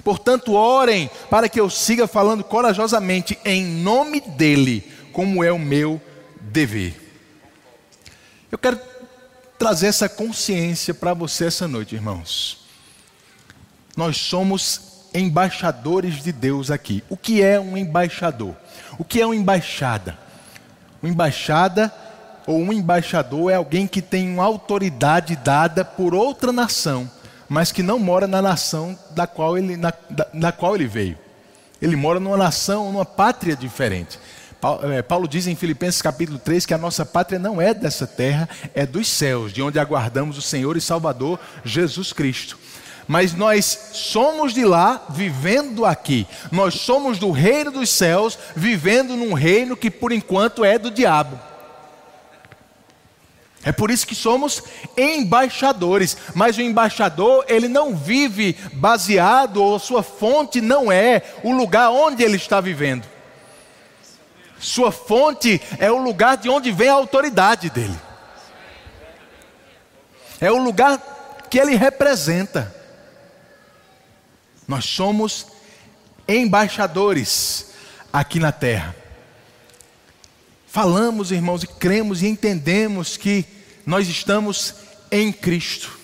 [0.03, 6.01] Portanto, orem para que eu siga falando corajosamente em nome dEle, como é o meu
[6.41, 6.95] dever.
[8.51, 8.81] Eu quero
[9.59, 12.65] trazer essa consciência para você essa noite, irmãos.
[13.95, 17.05] Nós somos embaixadores de Deus aqui.
[17.11, 18.62] O que é um embaixador?
[18.99, 20.17] O que é uma embaixada?
[21.03, 21.93] Uma embaixada
[22.47, 27.11] ou um embaixador é alguém que tem uma autoridade dada por outra nação,
[27.49, 31.19] mas que não mora na nação da qual ele, na, da, da qual ele veio.
[31.81, 34.19] Ele mora numa nação, numa pátria diferente.
[34.93, 38.49] É, Paulo diz em Filipenses capítulo 3 que a nossa pátria não é dessa terra,
[38.73, 42.62] é dos céus, de onde aguardamos o Senhor e Salvador Jesus Cristo
[43.13, 46.27] mas nós somos de lá vivendo aqui.
[46.51, 51.39] Nós somos do reino dos céus vivendo num reino que por enquanto é do diabo.
[53.63, 54.63] É por isso que somos
[54.97, 61.91] embaixadores, mas o embaixador, ele não vive baseado ou sua fonte não é o lugar
[61.91, 63.07] onde ele está vivendo.
[64.59, 67.99] Sua fonte é o lugar de onde vem a autoridade dele.
[70.41, 72.81] É o lugar que ele representa.
[74.67, 75.47] Nós somos
[76.27, 77.73] embaixadores
[78.13, 78.95] aqui na terra.
[80.67, 83.45] Falamos, irmãos, e cremos e entendemos que
[83.85, 84.75] nós estamos
[85.11, 85.99] em Cristo.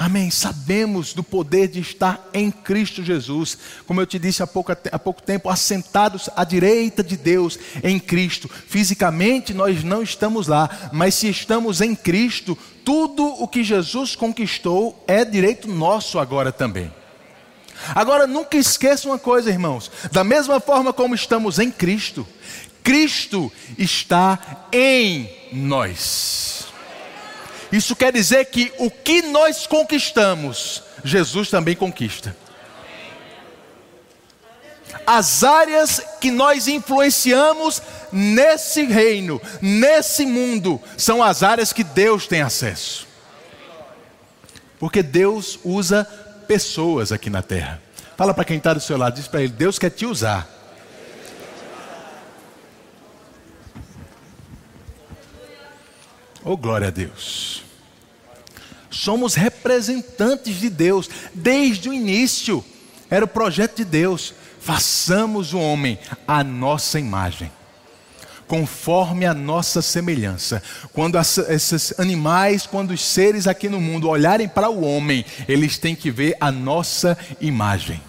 [0.00, 0.30] Amém.
[0.30, 3.58] Sabemos do poder de estar em Cristo Jesus.
[3.86, 8.00] Como eu te disse há pouco, há pouco tempo, assentados à direita de Deus em
[8.00, 8.48] Cristo.
[8.48, 15.04] Fisicamente nós não estamos lá, mas se estamos em Cristo, tudo o que Jesus conquistou
[15.06, 16.90] é direito nosso agora também.
[17.94, 22.26] Agora nunca esqueça uma coisa, irmãos: da mesma forma como estamos em Cristo,
[22.82, 26.66] Cristo está em nós.
[27.72, 32.36] Isso quer dizer que o que nós conquistamos, Jesus também conquista.
[35.06, 37.80] As áreas que nós influenciamos
[38.12, 43.06] nesse reino, nesse mundo, são as áreas que Deus tem acesso.
[44.78, 46.08] Porque Deus usa
[46.50, 47.80] pessoas aqui na terra.
[48.16, 50.48] Fala para quem está do seu lado, diz para ele: Deus quer te usar.
[56.42, 57.62] Oh, glória a Deus.
[58.90, 62.64] Somos representantes de Deus desde o início.
[63.08, 64.34] Era o projeto de Deus.
[64.60, 67.52] Façamos o homem a nossa imagem,
[68.50, 70.60] conforme a nossa semelhança.
[70.92, 75.94] Quando esses animais, quando os seres aqui no mundo olharem para o homem, eles têm
[75.94, 78.02] que ver a nossa imagem.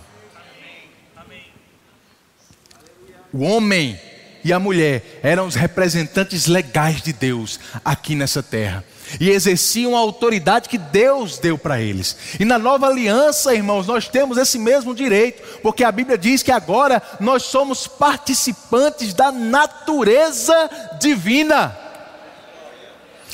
[3.31, 3.99] O homem
[4.43, 8.83] e a mulher eram os representantes legais de Deus aqui nessa terra.
[9.19, 12.15] E exerciam a autoridade que Deus deu para eles.
[12.39, 16.51] E na nova aliança, irmãos, nós temos esse mesmo direito, porque a Bíblia diz que
[16.51, 20.53] agora nós somos participantes da natureza
[20.99, 21.77] divina.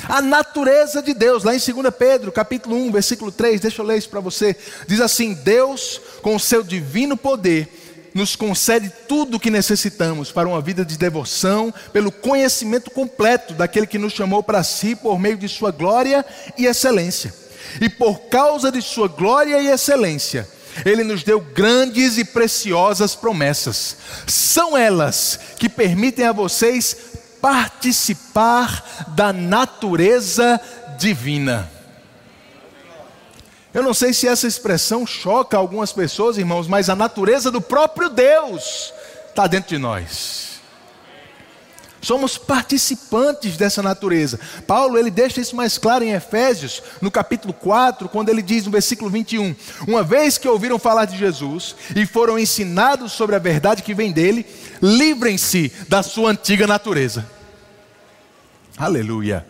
[0.07, 3.97] A natureza de Deus, lá em 2 Pedro, capítulo 1, versículo 3, deixa eu ler
[3.97, 4.55] isso para você.
[4.87, 7.67] Diz assim: Deus, com o seu divino poder,
[8.17, 13.85] nos concede tudo o que necessitamos para uma vida de devoção, pelo conhecimento completo daquele
[13.85, 16.25] que nos chamou para si por meio de Sua glória
[16.57, 17.33] e excelência.
[17.79, 20.49] E por causa de Sua glória e excelência,
[20.83, 23.95] Ele nos deu grandes e preciosas promessas.
[24.25, 26.97] São elas que permitem a vocês
[27.39, 30.59] participar da natureza
[30.97, 31.76] divina.
[33.77, 38.09] Eu não sei se essa expressão choca algumas pessoas, irmãos, mas a natureza do próprio
[38.09, 38.91] Deus
[39.29, 40.59] está dentro de nós.
[42.01, 44.39] Somos participantes dessa natureza.
[44.65, 48.71] Paulo ele deixa isso mais claro em Efésios, no capítulo 4, quando ele diz no
[48.71, 49.55] versículo 21:
[49.87, 54.11] Uma vez que ouviram falar de Jesus e foram ensinados sobre a verdade que vem
[54.11, 54.43] dele,
[54.81, 57.29] livrem-se da sua antiga natureza.
[58.75, 59.45] Aleluia.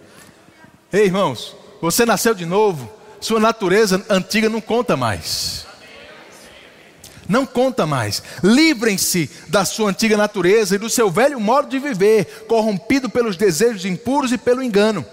[0.92, 5.66] Ei, irmãos, você nasceu de novo, sua natureza antiga não conta mais.
[7.28, 8.24] Não conta mais.
[8.42, 13.86] Livrem-se da sua antiga natureza e do seu velho modo de viver, corrompido pelos desejos
[13.86, 15.06] impuros e pelo engano.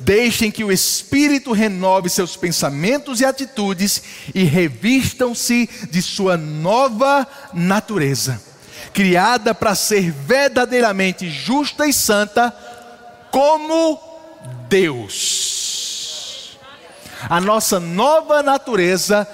[0.00, 4.02] Deixem que o Espírito renove seus pensamentos e atitudes
[4.34, 8.40] e revistam-se de sua nova natureza,
[8.92, 12.54] criada para ser verdadeiramente justa e santa,
[13.30, 13.98] como
[14.68, 15.57] Deus.
[17.28, 19.26] A nossa nova natureza,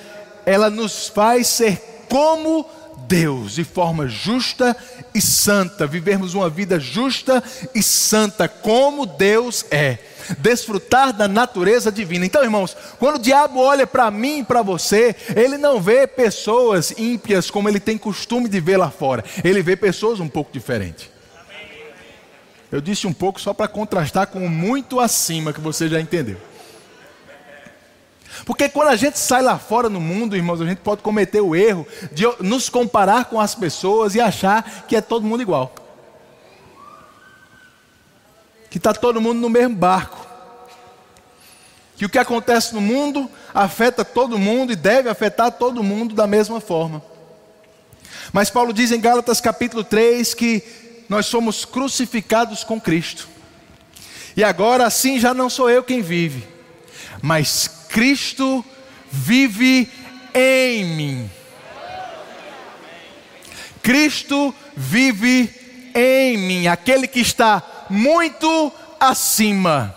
[0.47, 2.67] ela nos faz ser como
[3.07, 4.77] Deus, de forma justa
[5.15, 7.43] e santa, vivermos uma vida justa
[7.75, 9.99] e santa, como Deus é,
[10.39, 12.25] desfrutar da natureza divina.
[12.25, 16.93] Então, irmãos, quando o diabo olha para mim e para você, ele não vê pessoas
[16.97, 21.11] ímpias como ele tem costume de ver lá fora, ele vê pessoas um pouco diferentes.
[22.73, 26.39] Eu disse um pouco só para contrastar com o muito acima que você já entendeu.
[28.45, 31.55] Porque quando a gente sai lá fora no mundo, irmãos, a gente pode cometer o
[31.55, 35.73] erro de nos comparar com as pessoas e achar que é todo mundo igual.
[38.71, 40.27] Que está todo mundo no mesmo barco.
[41.97, 46.27] Que o que acontece no mundo afeta todo mundo e deve afetar todo mundo da
[46.27, 47.01] mesma forma.
[48.33, 50.63] Mas Paulo diz em Gálatas capítulo 3 que
[51.09, 53.29] nós somos crucificados com Cristo.
[54.37, 56.45] E agora assim já não sou eu quem vive,
[57.23, 58.65] mas Cristo
[59.09, 59.89] vive
[60.35, 61.31] em mim.
[63.81, 65.49] Cristo vive
[65.95, 69.95] em mim, aquele que está muito acima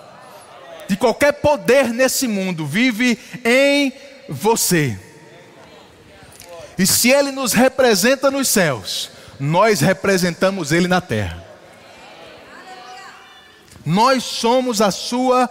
[0.88, 3.91] de qualquer poder nesse mundo, vive em
[4.29, 4.95] você.
[6.77, 11.43] E se ele nos representa nos céus, nós representamos ele na terra.
[13.83, 15.49] Nós somos a sua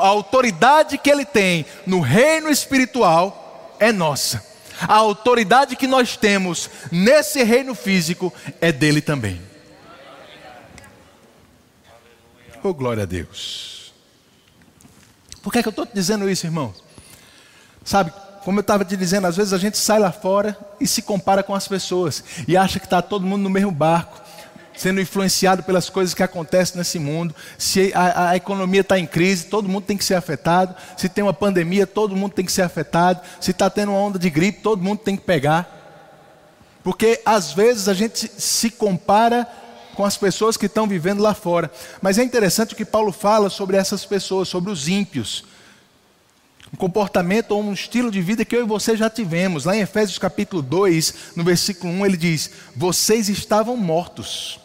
[0.00, 4.44] a autoridade que ele tem no reino espiritual é nossa.
[4.80, 9.40] A autoridade que nós temos nesse reino físico é dele também.
[12.62, 13.92] Oh, glória a Deus.
[15.42, 16.72] Por que, é que eu estou te dizendo isso, irmão?
[17.84, 18.12] Sabe,
[18.44, 21.42] como eu estava te dizendo, às vezes a gente sai lá fora e se compara
[21.42, 24.21] com as pessoas e acha que está todo mundo no mesmo barco
[24.76, 27.34] sendo influenciado pelas coisas que acontecem nesse mundo.
[27.58, 30.74] Se a, a economia está em crise, todo mundo tem que ser afetado.
[30.96, 33.20] Se tem uma pandemia, todo mundo tem que ser afetado.
[33.40, 35.80] Se está tendo uma onda de gripe, todo mundo tem que pegar.
[36.82, 39.46] Porque às vezes a gente se compara
[39.94, 41.70] com as pessoas que estão vivendo lá fora.
[42.00, 45.44] Mas é interessante o que Paulo fala sobre essas pessoas, sobre os ímpios.
[46.72, 49.66] Um comportamento ou um estilo de vida que eu e você já tivemos.
[49.66, 54.61] Lá em Efésios capítulo 2, no versículo 1, ele diz: Vocês estavam mortos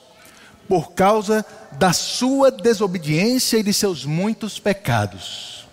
[0.68, 5.68] por causa da sua desobediência e de seus muitos pecados,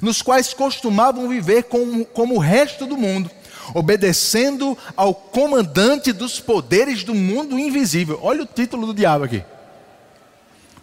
[0.00, 3.30] nos quais costumavam viver como, como o resto do mundo,
[3.74, 8.18] obedecendo ao comandante dos poderes do mundo invisível.
[8.22, 9.42] Olha o título do diabo aqui.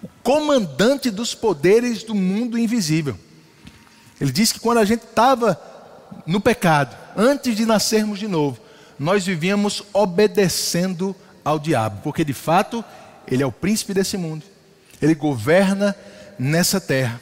[0.02, 3.18] O comandante dos poderes do mundo invisível.
[4.20, 5.60] Ele diz que quando a gente estava
[6.26, 8.60] no pecado, antes de nascermos de novo,
[8.98, 12.84] nós vivíamos obedecendo ao diabo, porque de fato
[13.30, 14.44] ele é o príncipe desse mundo,
[15.02, 15.96] ele governa
[16.38, 17.22] nessa terra.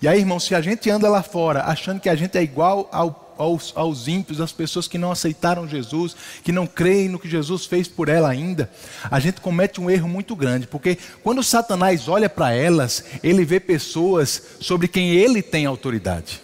[0.00, 2.88] E aí, irmão, se a gente anda lá fora achando que a gente é igual
[2.90, 7.28] ao, aos, aos ímpios, às pessoas que não aceitaram Jesus, que não creem no que
[7.28, 8.68] Jesus fez por ela ainda,
[9.08, 13.60] a gente comete um erro muito grande, porque quando Satanás olha para elas, ele vê
[13.60, 16.42] pessoas sobre quem ele tem autoridade.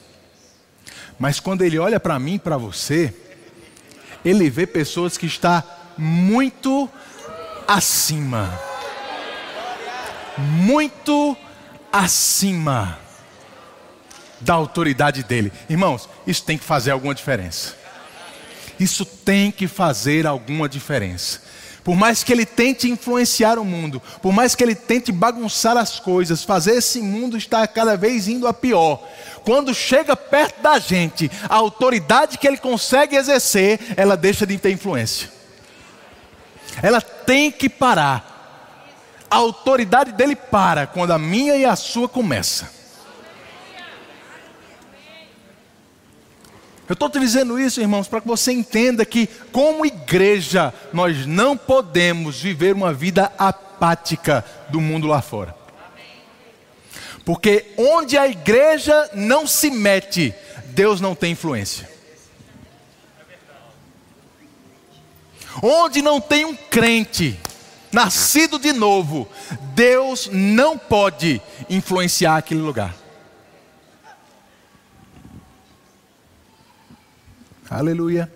[1.18, 3.12] Mas quando ele olha para mim, para você,
[4.24, 5.64] ele vê pessoas que está
[5.98, 6.88] muito
[7.68, 8.58] acima.
[10.38, 11.36] Muito
[11.92, 12.98] acima
[14.40, 15.52] da autoridade dele.
[15.68, 17.76] Irmãos, isso tem que fazer alguma diferença.
[18.80, 21.42] Isso tem que fazer alguma diferença.
[21.84, 25.98] Por mais que ele tente influenciar o mundo, por mais que ele tente bagunçar as
[25.98, 29.02] coisas, fazer esse mundo estar cada vez indo a pior,
[29.42, 34.70] quando chega perto da gente, a autoridade que ele consegue exercer, ela deixa de ter
[34.70, 35.37] influência.
[36.82, 38.36] Ela tem que parar.
[39.30, 42.78] A autoridade dele para quando a minha e a sua começa.
[46.88, 51.54] Eu estou te dizendo isso, irmãos, para que você entenda que, como igreja, nós não
[51.54, 55.54] podemos viver uma vida apática do mundo lá fora.
[57.26, 60.34] Porque onde a igreja não se mete,
[60.68, 61.86] Deus não tem influência.
[65.62, 67.38] Onde não tem um crente
[67.92, 69.28] nascido de novo,
[69.74, 72.94] Deus não pode influenciar aquele lugar.
[77.70, 78.32] Aleluia.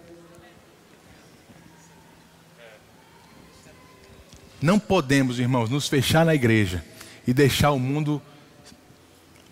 [4.61, 6.85] Não podemos, irmãos, nos fechar na igreja
[7.27, 8.23] e deixar o mundo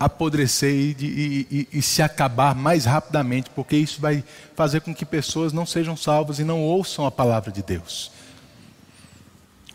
[0.01, 4.25] apodrecer e, e, e, e, se acabar mais rapidamente, porque isso vai
[4.57, 8.11] fazer com que pessoas não sejam salvas e não ouçam a palavra de Deus.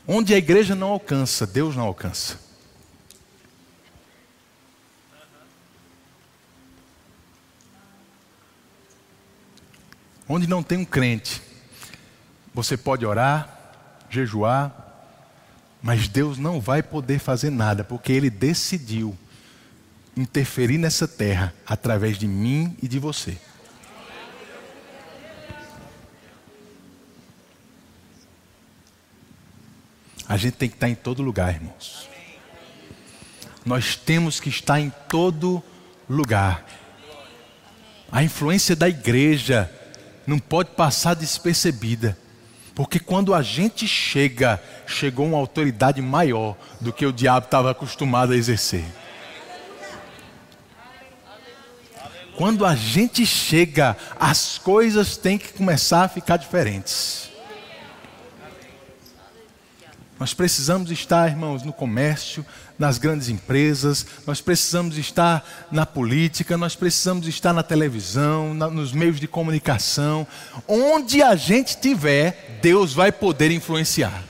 [0.08, 2.40] Onde a igreja não alcança, Deus não alcança.
[10.28, 11.40] Onde não tem um crente,
[12.52, 13.48] você pode orar,
[14.10, 14.76] jejuar,
[15.84, 19.16] mas Deus não vai poder fazer nada, porque Ele decidiu
[20.16, 23.38] interferir nessa terra através de mim e de você.
[30.28, 32.10] A gente tem que estar em todo lugar, irmãos.
[33.64, 35.64] Nós temos que estar em todo
[36.10, 36.66] lugar.
[38.12, 39.70] A influência da igreja
[40.26, 42.18] não pode passar despercebida.
[42.74, 48.34] Porque quando a gente chega, chegou uma autoridade maior do que o diabo estava acostumado
[48.34, 48.84] a exercer.
[52.36, 57.30] Quando a gente chega, as coisas têm que começar a ficar diferentes.
[60.18, 62.46] Nós precisamos estar, irmãos, no comércio,
[62.80, 68.94] nas grandes empresas, nós precisamos estar na política, nós precisamos estar na televisão, na, nos
[68.94, 70.26] meios de comunicação.
[70.68, 74.24] Onde a gente estiver, Deus vai poder influenciar.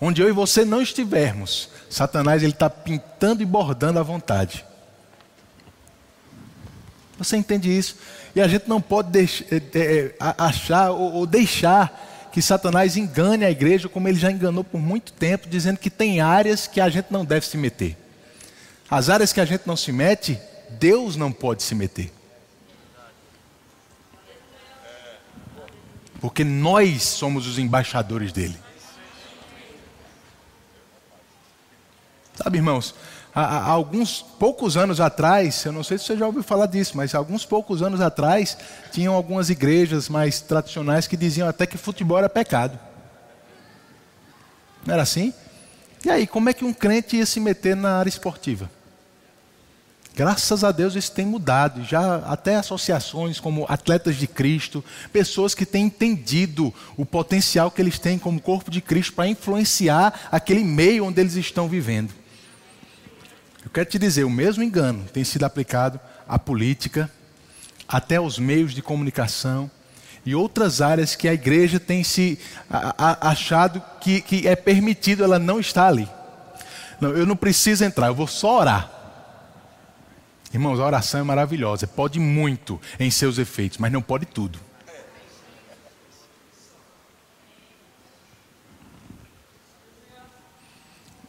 [0.00, 4.64] Onde eu e você não estivermos, Satanás ele está pintando e bordando à vontade.
[7.18, 7.96] Você entende isso?
[8.34, 13.50] E a gente não pode deixar, é, é, achar ou deixar que Satanás engane a
[13.50, 17.06] igreja como ele já enganou por muito tempo, dizendo que tem áreas que a gente
[17.10, 17.96] não deve se meter.
[18.90, 20.40] As áreas que a gente não se mete,
[20.70, 22.12] Deus não pode se meter.
[26.20, 28.63] Porque nós somos os embaixadores dele.
[32.34, 32.94] Sabe, irmãos,
[33.34, 36.96] há, há, alguns poucos anos atrás, eu não sei se você já ouviu falar disso,
[36.96, 38.56] mas alguns poucos anos atrás,
[38.90, 42.78] tinham algumas igrejas mais tradicionais que diziam até que futebol era pecado.
[44.84, 45.32] Não era assim?
[46.04, 48.68] E aí, como é que um crente ia se meter na área esportiva?
[50.16, 51.82] Graças a Deus isso tem mudado.
[51.82, 57.98] Já até associações como Atletas de Cristo, pessoas que têm entendido o potencial que eles
[57.98, 62.12] têm como corpo de Cristo para influenciar aquele meio onde eles estão vivendo.
[63.64, 65.98] Eu quero te dizer, o mesmo engano tem sido aplicado
[66.28, 67.10] à política,
[67.88, 69.70] até aos meios de comunicação
[70.24, 72.38] e outras áreas que a igreja tem se
[72.98, 76.08] achado que, que é permitido ela não estar ali.
[77.00, 78.90] Não, eu não preciso entrar, eu vou só orar.
[80.52, 84.58] Irmãos, a oração é maravilhosa, pode muito em seus efeitos, mas não pode tudo.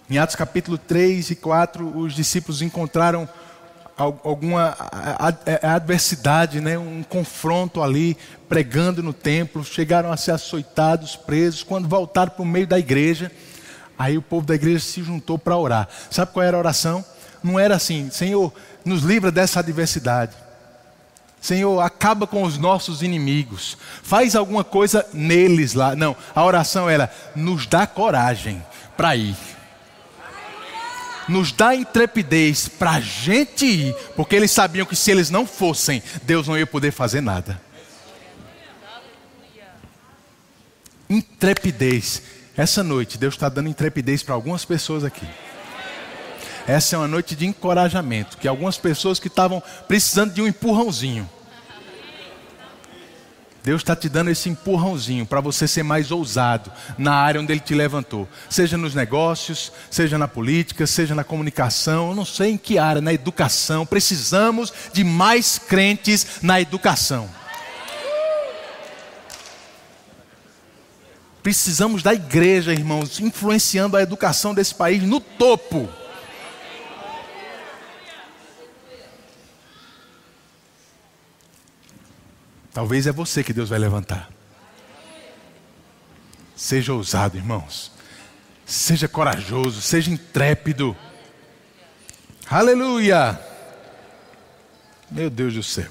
[0.08, 3.28] Em Atos capítulo 3 e 4, os discípulos encontraram
[3.98, 4.78] alguma
[5.64, 6.78] adversidade, né?
[6.78, 8.16] um confronto ali,
[8.48, 11.64] pregando no templo, chegaram a ser açoitados, presos.
[11.64, 13.32] Quando voltaram para o meio da igreja,
[13.98, 15.88] aí o povo da igreja se juntou para orar.
[16.12, 17.04] Sabe qual era a oração?
[17.42, 18.54] Não era assim, Senhor,
[18.84, 20.34] nos livra dessa adversidade.
[21.42, 23.76] Senhor, acaba com os nossos inimigos.
[24.04, 25.96] Faz alguma coisa neles lá.
[25.96, 28.64] Não, a oração era: nos dá coragem
[28.96, 29.55] para ir.
[31.28, 36.02] Nos dá intrepidez para a gente ir, porque eles sabiam que se eles não fossem,
[36.24, 37.60] Deus não ia poder fazer nada.
[41.10, 42.22] Intrepidez.
[42.58, 45.28] Essa noite, Deus está dando intrepidez para algumas pessoas aqui.
[46.68, 51.30] Essa é uma noite de encorajamento, que algumas pessoas que estavam precisando de um empurrãozinho.
[53.66, 57.60] Deus está te dando esse empurrãozinho para você ser mais ousado na área onde Ele
[57.60, 58.30] te levantou.
[58.48, 63.02] Seja nos negócios, seja na política, seja na comunicação, eu não sei em que área,
[63.02, 63.84] na educação.
[63.84, 67.28] Precisamos de mais crentes na educação.
[71.42, 75.90] Precisamos da igreja, irmãos, influenciando a educação desse país no topo.
[82.76, 84.30] Talvez é você que Deus vai levantar.
[86.58, 87.90] Seja ousado, irmãos.
[88.66, 90.94] Seja corajoso, seja intrépido.
[92.50, 93.40] Aleluia!
[95.10, 95.90] Meu Deus do céu.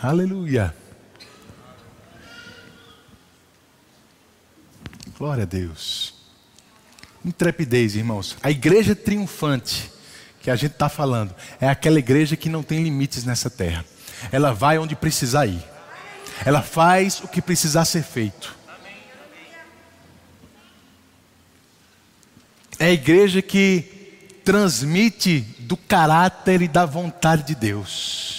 [0.00, 0.74] Aleluia.
[5.18, 6.14] Glória a Deus.
[7.22, 8.38] Intrepidez, irmãos.
[8.42, 9.99] A igreja triunfante
[10.40, 13.84] que a gente está falando é aquela igreja que não tem limites nessa terra.
[14.32, 15.62] Ela vai onde precisar ir.
[16.44, 18.56] Ela faz o que precisar ser feito.
[22.78, 28.29] É a igreja que transmite do caráter e da vontade de Deus.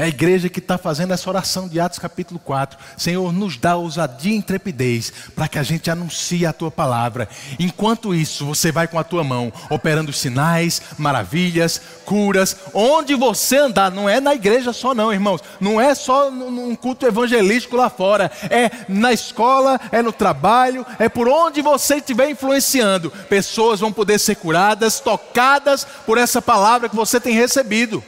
[0.00, 2.78] É a igreja que está fazendo essa oração de Atos capítulo 4.
[2.96, 7.28] Senhor, nos dá ousadia e intrepidez para que a gente anuncie a tua palavra.
[7.58, 13.90] Enquanto isso, você vai com a tua mão operando sinais, maravilhas, curas, onde você andar.
[13.90, 15.42] Não é na igreja só, não, irmãos.
[15.60, 18.32] Não é só num culto evangelístico lá fora.
[18.48, 23.10] É na escola, é no trabalho, é por onde você estiver influenciando.
[23.28, 28.02] Pessoas vão poder ser curadas, tocadas por essa palavra que você tem recebido.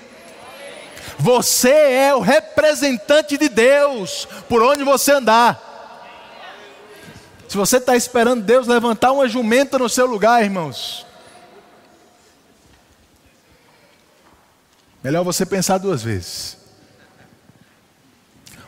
[1.23, 5.71] Você é o representante de Deus por onde você andar.
[7.49, 11.07] Se você está esperando Deus levantar uma jumenta no seu lugar, irmãos,
[15.01, 16.57] melhor você pensar duas vezes.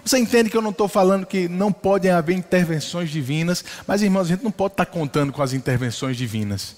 [0.04, 4.26] Você entende que eu não estou falando que não podem haver intervenções divinas, mas irmãos,
[4.26, 6.76] a gente não pode estar tá contando com as intervenções divinas.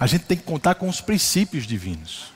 [0.00, 2.34] A gente tem que contar com os princípios divinos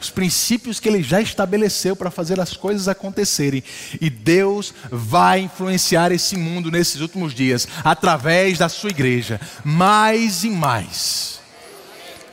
[0.00, 3.62] os princípios que ele já estabeleceu para fazer as coisas acontecerem.
[4.00, 10.50] E Deus vai influenciar esse mundo nesses últimos dias, através da sua igreja, mais e
[10.50, 11.34] mais.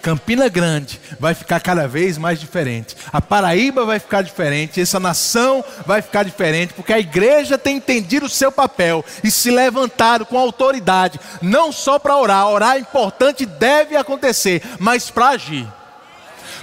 [0.02, 2.96] Campina Grande vai ficar cada vez mais diferente.
[3.14, 4.82] A Paraíba vai ficar diferente.
[4.82, 9.52] Essa nação vai ficar diferente, porque a igreja tem entendido o seu papel e se
[9.52, 12.48] levantado com autoridade, não só para orar.
[12.50, 15.68] Orar é importante, deve acontecer, mas para agir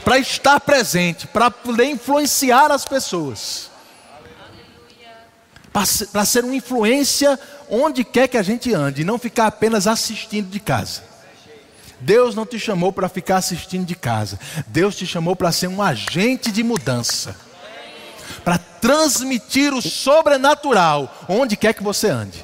[0.09, 3.71] para estar presente, para poder influenciar as pessoas.
[5.71, 7.39] Para ser uma influência
[7.69, 11.03] onde quer que a gente ande, e não ficar apenas assistindo de casa.
[12.01, 14.41] Deus não te chamou para ficar assistindo de casa.
[14.69, 17.37] Deus te chamou para ser um agente de mudança.
[18.43, 22.43] Para transmitir o sobrenatural onde quer que você ande.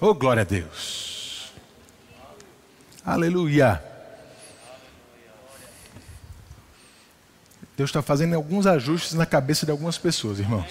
[0.00, 1.52] Oh, glória a Deus.
[3.04, 3.91] Aleluia.
[7.76, 10.70] Deus está fazendo alguns ajustes na cabeça de algumas pessoas, irmãos.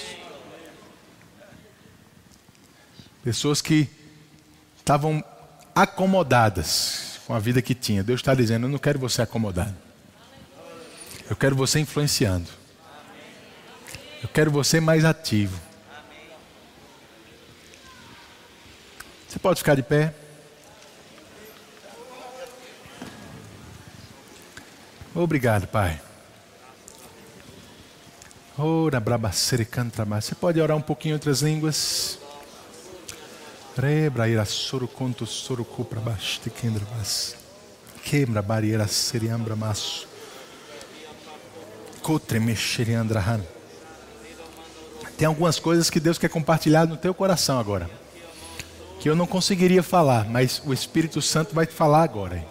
[3.24, 3.90] Pessoas que
[4.78, 5.24] estavam
[5.76, 8.04] acomodadas com a vida que tinha.
[8.04, 9.76] Deus está dizendo: Eu não quero você acomodado.
[11.30, 12.50] Eu quero você influenciando.
[14.22, 15.60] Eu quero você mais ativo.
[19.28, 20.14] Você pode ficar de pé?
[25.16, 26.02] Obrigado, Pai.
[28.51, 28.51] Ora, brabacere cantra mais.
[30.22, 32.20] Você pode orar um pouquinho em outras línguas?
[34.86, 35.26] Conto
[36.96, 37.36] bas.
[38.04, 38.86] Quebra barreira
[43.20, 43.42] han.
[45.18, 47.90] Tem algumas coisas que Deus quer compartilhar no teu coração agora.
[49.00, 52.46] Que eu não conseguiria falar, mas o Espírito Santo vai te falar agora.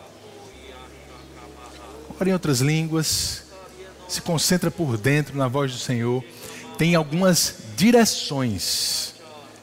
[2.18, 3.49] Ora em outras línguas,
[4.12, 6.24] se concentra por dentro na voz do Senhor.
[6.76, 9.14] Tem algumas direções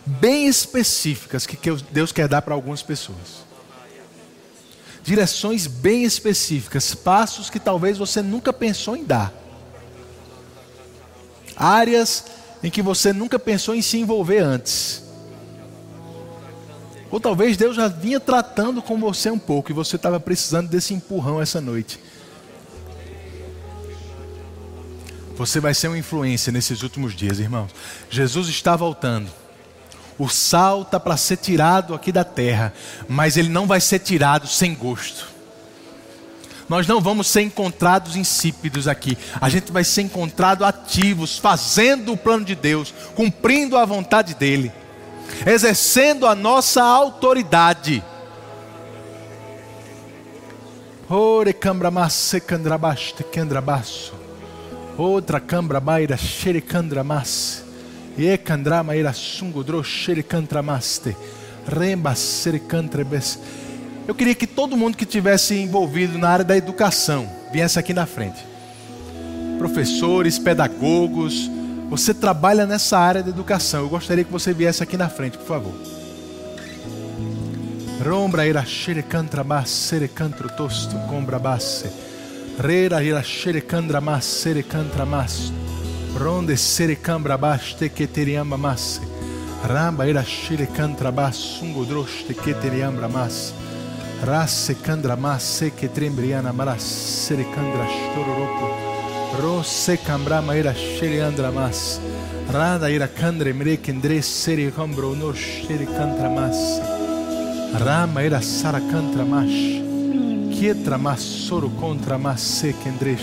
[0.06, 1.58] bem específicas que
[1.92, 3.46] Deus quer dar para algumas pessoas.
[5.04, 9.34] Direções bem específicas, passos que talvez você nunca pensou em dar.
[11.56, 12.26] Áreas
[12.62, 15.04] em que você nunca pensou em se envolver antes.
[17.10, 20.94] Ou talvez Deus já vinha tratando com você um pouco e você estava precisando desse
[20.94, 22.00] empurrão essa noite.
[25.38, 27.70] Você vai ser uma influência nesses últimos dias, irmãos.
[28.10, 29.30] Jesus está voltando.
[30.18, 32.74] O sal está para ser tirado aqui da terra,
[33.08, 35.28] mas ele não vai ser tirado sem gosto.
[36.68, 39.16] Nós não vamos ser encontrados insípidos aqui.
[39.40, 44.72] A gente vai ser encontrado ativos, fazendo o plano de Deus, cumprindo a vontade dele,
[45.46, 48.04] exercendo a nossa autoridade.
[51.08, 54.27] Ore cambramasse candrabaste candrabaço.
[54.98, 57.64] Outra cambra baira xericandra mas.
[58.18, 61.16] E candra maira sungudro xericantramaste.
[61.68, 63.40] Remba sericantrebes.
[64.08, 68.08] Eu queria que todo mundo que tivesse envolvido na área da educação viesse aqui na
[68.08, 68.44] frente.
[69.60, 71.48] Professores, pedagogos,
[71.90, 73.82] você trabalha nessa área da educação.
[73.82, 75.74] Eu gostaria que você viesse aqui na frente, por favor.
[78.04, 82.07] Rombra ira xericantra mas sericantro tosto combra basse.
[82.60, 85.54] Rera ira shere kandra mas sere kantra mas.
[86.16, 89.00] Ronde sere kambra bas te keteriamba mas.
[89.64, 93.54] Ramba ira shere kantra bas sungo drosh te keteriambra mas.
[94.26, 98.68] Rasse kandra mas se ketrembriana maras sere kandra shtororopo.
[99.40, 102.02] Ro se kambra ma ira shere andra mas.
[102.52, 106.58] Rada ira kandre mre kendre sere kambro no shere kantra mas.
[107.86, 109.86] Rama ira sara kantra mas
[110.58, 113.22] quietra massoro contra masse kendresh.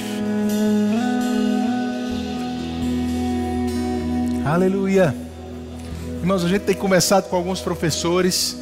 [4.47, 5.13] Aleluia.
[6.21, 8.57] Irmãos, a gente tem conversado com alguns professores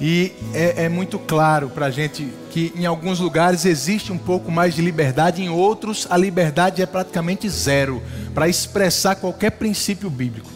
[0.00, 4.50] e é, é muito claro para a gente que em alguns lugares existe um pouco
[4.52, 8.00] mais de liberdade, em outros a liberdade é praticamente zero
[8.32, 10.48] para expressar qualquer princípio bíblico,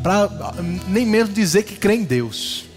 [0.00, 0.30] para
[0.86, 2.69] nem mesmo dizer que crê em Deus.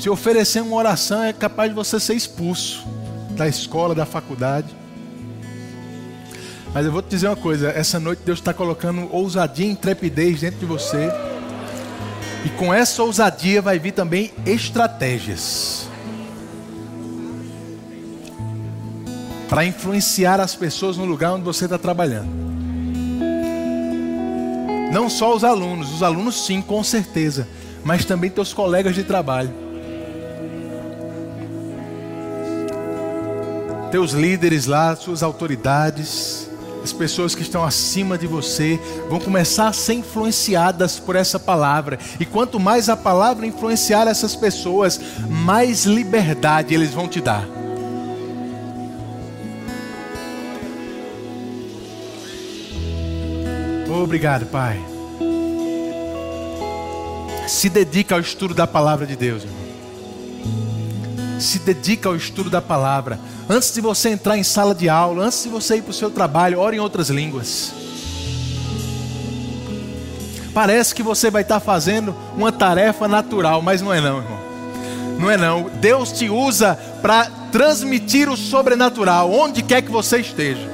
[0.00, 2.82] Se oferecer uma oração, é capaz de você ser expulso
[3.36, 4.74] da escola, da faculdade.
[6.72, 10.40] Mas eu vou te dizer uma coisa: essa noite Deus está colocando ousadia e intrepidez
[10.40, 11.10] dentro de você.
[12.46, 15.86] E com essa ousadia vai vir também estratégias
[19.50, 22.30] para influenciar as pessoas no lugar onde você está trabalhando.
[24.90, 27.46] Não só os alunos, os alunos sim, com certeza,
[27.84, 29.69] mas também teus colegas de trabalho.
[33.90, 36.48] Teus líderes lá, suas autoridades,
[36.82, 41.98] as pessoas que estão acima de você vão começar a ser influenciadas por essa palavra.
[42.18, 47.46] E quanto mais a palavra influenciar essas pessoas, mais liberdade eles vão te dar.
[54.02, 54.80] Obrigado, Pai.
[57.46, 59.42] Se dedica ao estudo da palavra de Deus.
[59.42, 59.69] Irmão.
[61.40, 63.18] Se dedica ao estudo da palavra
[63.52, 66.08] Antes de você entrar em sala de aula, antes de você ir para o seu
[66.08, 67.72] trabalho, ore em outras línguas.
[70.54, 74.38] Parece que você vai estar fazendo uma tarefa natural, mas não é não, irmão.
[75.18, 75.68] Não é não.
[75.80, 80.70] Deus te usa para transmitir o sobrenatural onde quer que você esteja.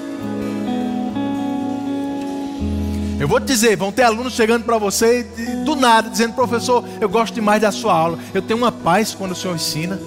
[3.19, 5.23] Eu vou te dizer, vão ter alunos chegando para você
[5.64, 8.19] do nada, dizendo, professor, eu gosto demais da sua aula.
[8.35, 9.99] Eu tenho uma paz quando o senhor ensina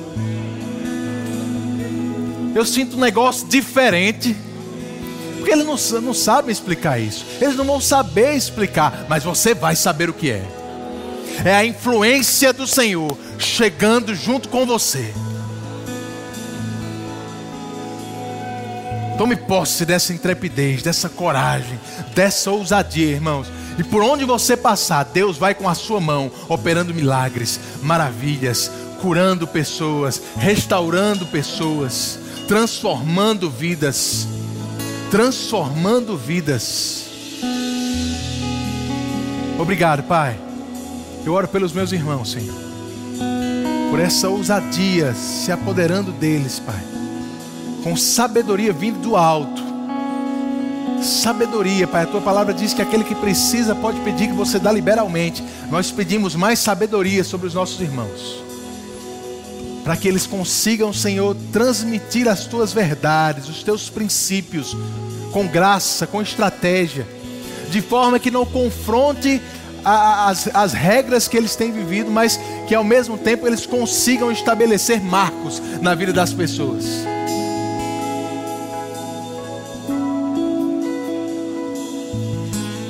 [2.59, 4.35] eu sinto um negócio diferente.
[5.37, 7.25] Porque eles não, não sabem explicar isso.
[7.39, 10.43] Eles não vão saber explicar, mas você vai saber o que é.
[11.45, 15.13] é a influência do Senhor chegando junto com você.
[19.17, 21.79] Tome posse dessa intrepidez, dessa coragem,
[22.13, 23.47] dessa ousadia, irmãos.
[23.77, 28.69] E por onde você passar, Deus vai com a sua mão operando milagres, maravilhas,
[29.01, 32.18] curando pessoas, restaurando pessoas,
[32.49, 34.27] transformando vidas.
[35.09, 37.05] Transformando vidas.
[39.57, 40.37] Obrigado, Pai.
[41.25, 42.55] Eu oro pelos meus irmãos, Senhor.
[43.89, 46.99] Por essa ousadia se apoderando deles, Pai
[47.83, 49.61] com sabedoria vindo do alto.
[51.01, 52.03] Sabedoria, Pai.
[52.03, 55.43] A tua palavra diz que aquele que precisa pode pedir que você dá liberalmente.
[55.71, 58.48] Nós pedimos mais sabedoria sobre os nossos irmãos.
[59.89, 64.77] Para que eles consigam, Senhor, transmitir as tuas verdades, os teus princípios,
[65.31, 67.07] com graça, com estratégia,
[67.71, 69.41] de forma que não confronte
[69.83, 75.01] as, as regras que eles têm vivido, mas que ao mesmo tempo eles consigam estabelecer
[75.01, 76.85] marcos na vida das pessoas.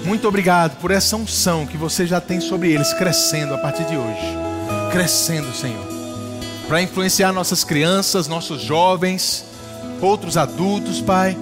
[0.03, 3.95] Muito obrigado por essa unção que você já tem sobre eles, crescendo a partir de
[3.95, 4.37] hoje.
[4.91, 5.88] Crescendo, Senhor.
[6.69, 9.43] Para influenciar nossas crianças, nossos jovens,
[9.99, 11.35] outros adultos, Pai.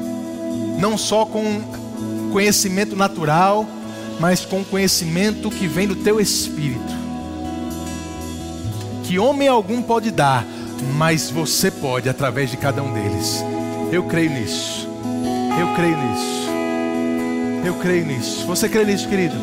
[0.80, 1.62] Não só com
[2.32, 3.68] conhecimento natural,
[4.22, 6.96] mas com conhecimento que vem do Teu Espírito.
[9.04, 10.46] Que homem algum pode dar,
[10.96, 13.44] mas você pode através de cada um deles.
[13.92, 14.88] Eu creio nisso.
[15.60, 16.48] Eu creio nisso.
[17.66, 18.46] Eu creio nisso.
[18.48, 19.36] Você crê nisso, querido?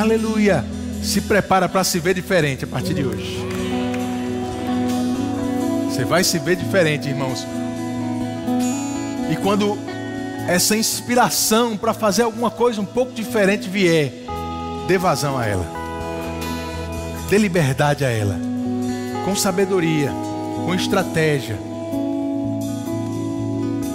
[0.00, 0.64] Aleluia.
[1.02, 3.49] Se prepara para se ver diferente a partir de hoje.
[6.00, 7.46] Você vai se ver diferente, irmãos.
[9.30, 9.76] E quando
[10.48, 14.10] essa inspiração para fazer alguma coisa um pouco diferente vier,
[14.88, 15.66] dê vazão a ela.
[17.28, 18.34] Dê liberdade a ela.
[19.26, 20.10] Com sabedoria,
[20.64, 21.58] com estratégia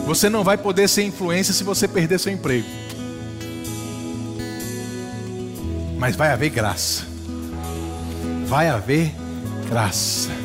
[0.06, 2.68] você não vai poder ser influência se você perder seu emprego.
[5.98, 7.04] Mas vai haver graça.
[8.46, 9.12] Vai haver
[9.68, 10.45] graça.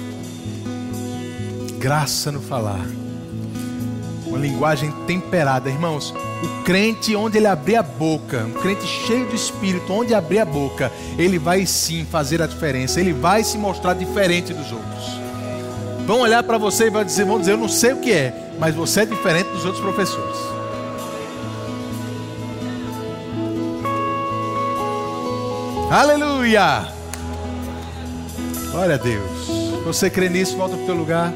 [1.81, 2.85] Graça no falar.
[4.27, 6.15] Uma linguagem temperada, irmãos.
[6.43, 10.45] O crente, onde ele abrir a boca, um crente cheio do espírito, onde abrir a
[10.45, 13.01] boca, ele vai sim fazer a diferença.
[13.01, 15.21] Ele vai se mostrar diferente dos outros.
[16.07, 18.51] Vão olhar para você e vão dizer, vão dizer, eu não sei o que é,
[18.59, 20.37] mas você é diferente dos outros professores.
[25.91, 26.89] Aleluia!
[28.71, 29.49] Glória a Deus.
[29.87, 31.33] Você crê nisso, volta para o teu lugar.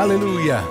[0.00, 0.64] Aleluia.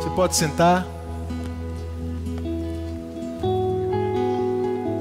[0.00, 0.86] Você pode sentar.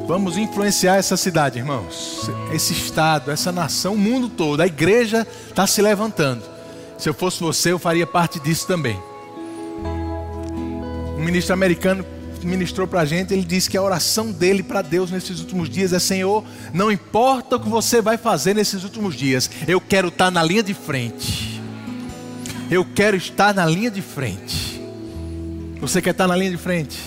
[0.05, 2.29] Vamos influenciar essa cidade, irmãos.
[2.51, 4.59] Esse estado, essa nação, o mundo todo.
[4.59, 6.43] A igreja está se levantando.
[6.97, 9.01] Se eu fosse você, eu faria parte disso também.
[11.17, 12.05] Um ministro americano
[12.45, 15.93] ministrou para a gente, ele disse que a oração dele para Deus nesses últimos dias
[15.93, 16.43] é: Senhor,
[16.73, 20.63] não importa o que você vai fazer nesses últimos dias, eu quero estar na linha
[20.63, 21.61] de frente.
[22.69, 24.81] Eu quero estar na linha de frente.
[25.79, 26.97] Você quer estar na linha de frente?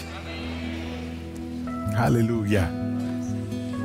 [1.97, 2.70] Aleluia.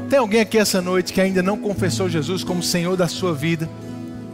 [0.10, 3.68] Tem alguém aqui essa noite que ainda não confessou Jesus como Senhor da sua vida?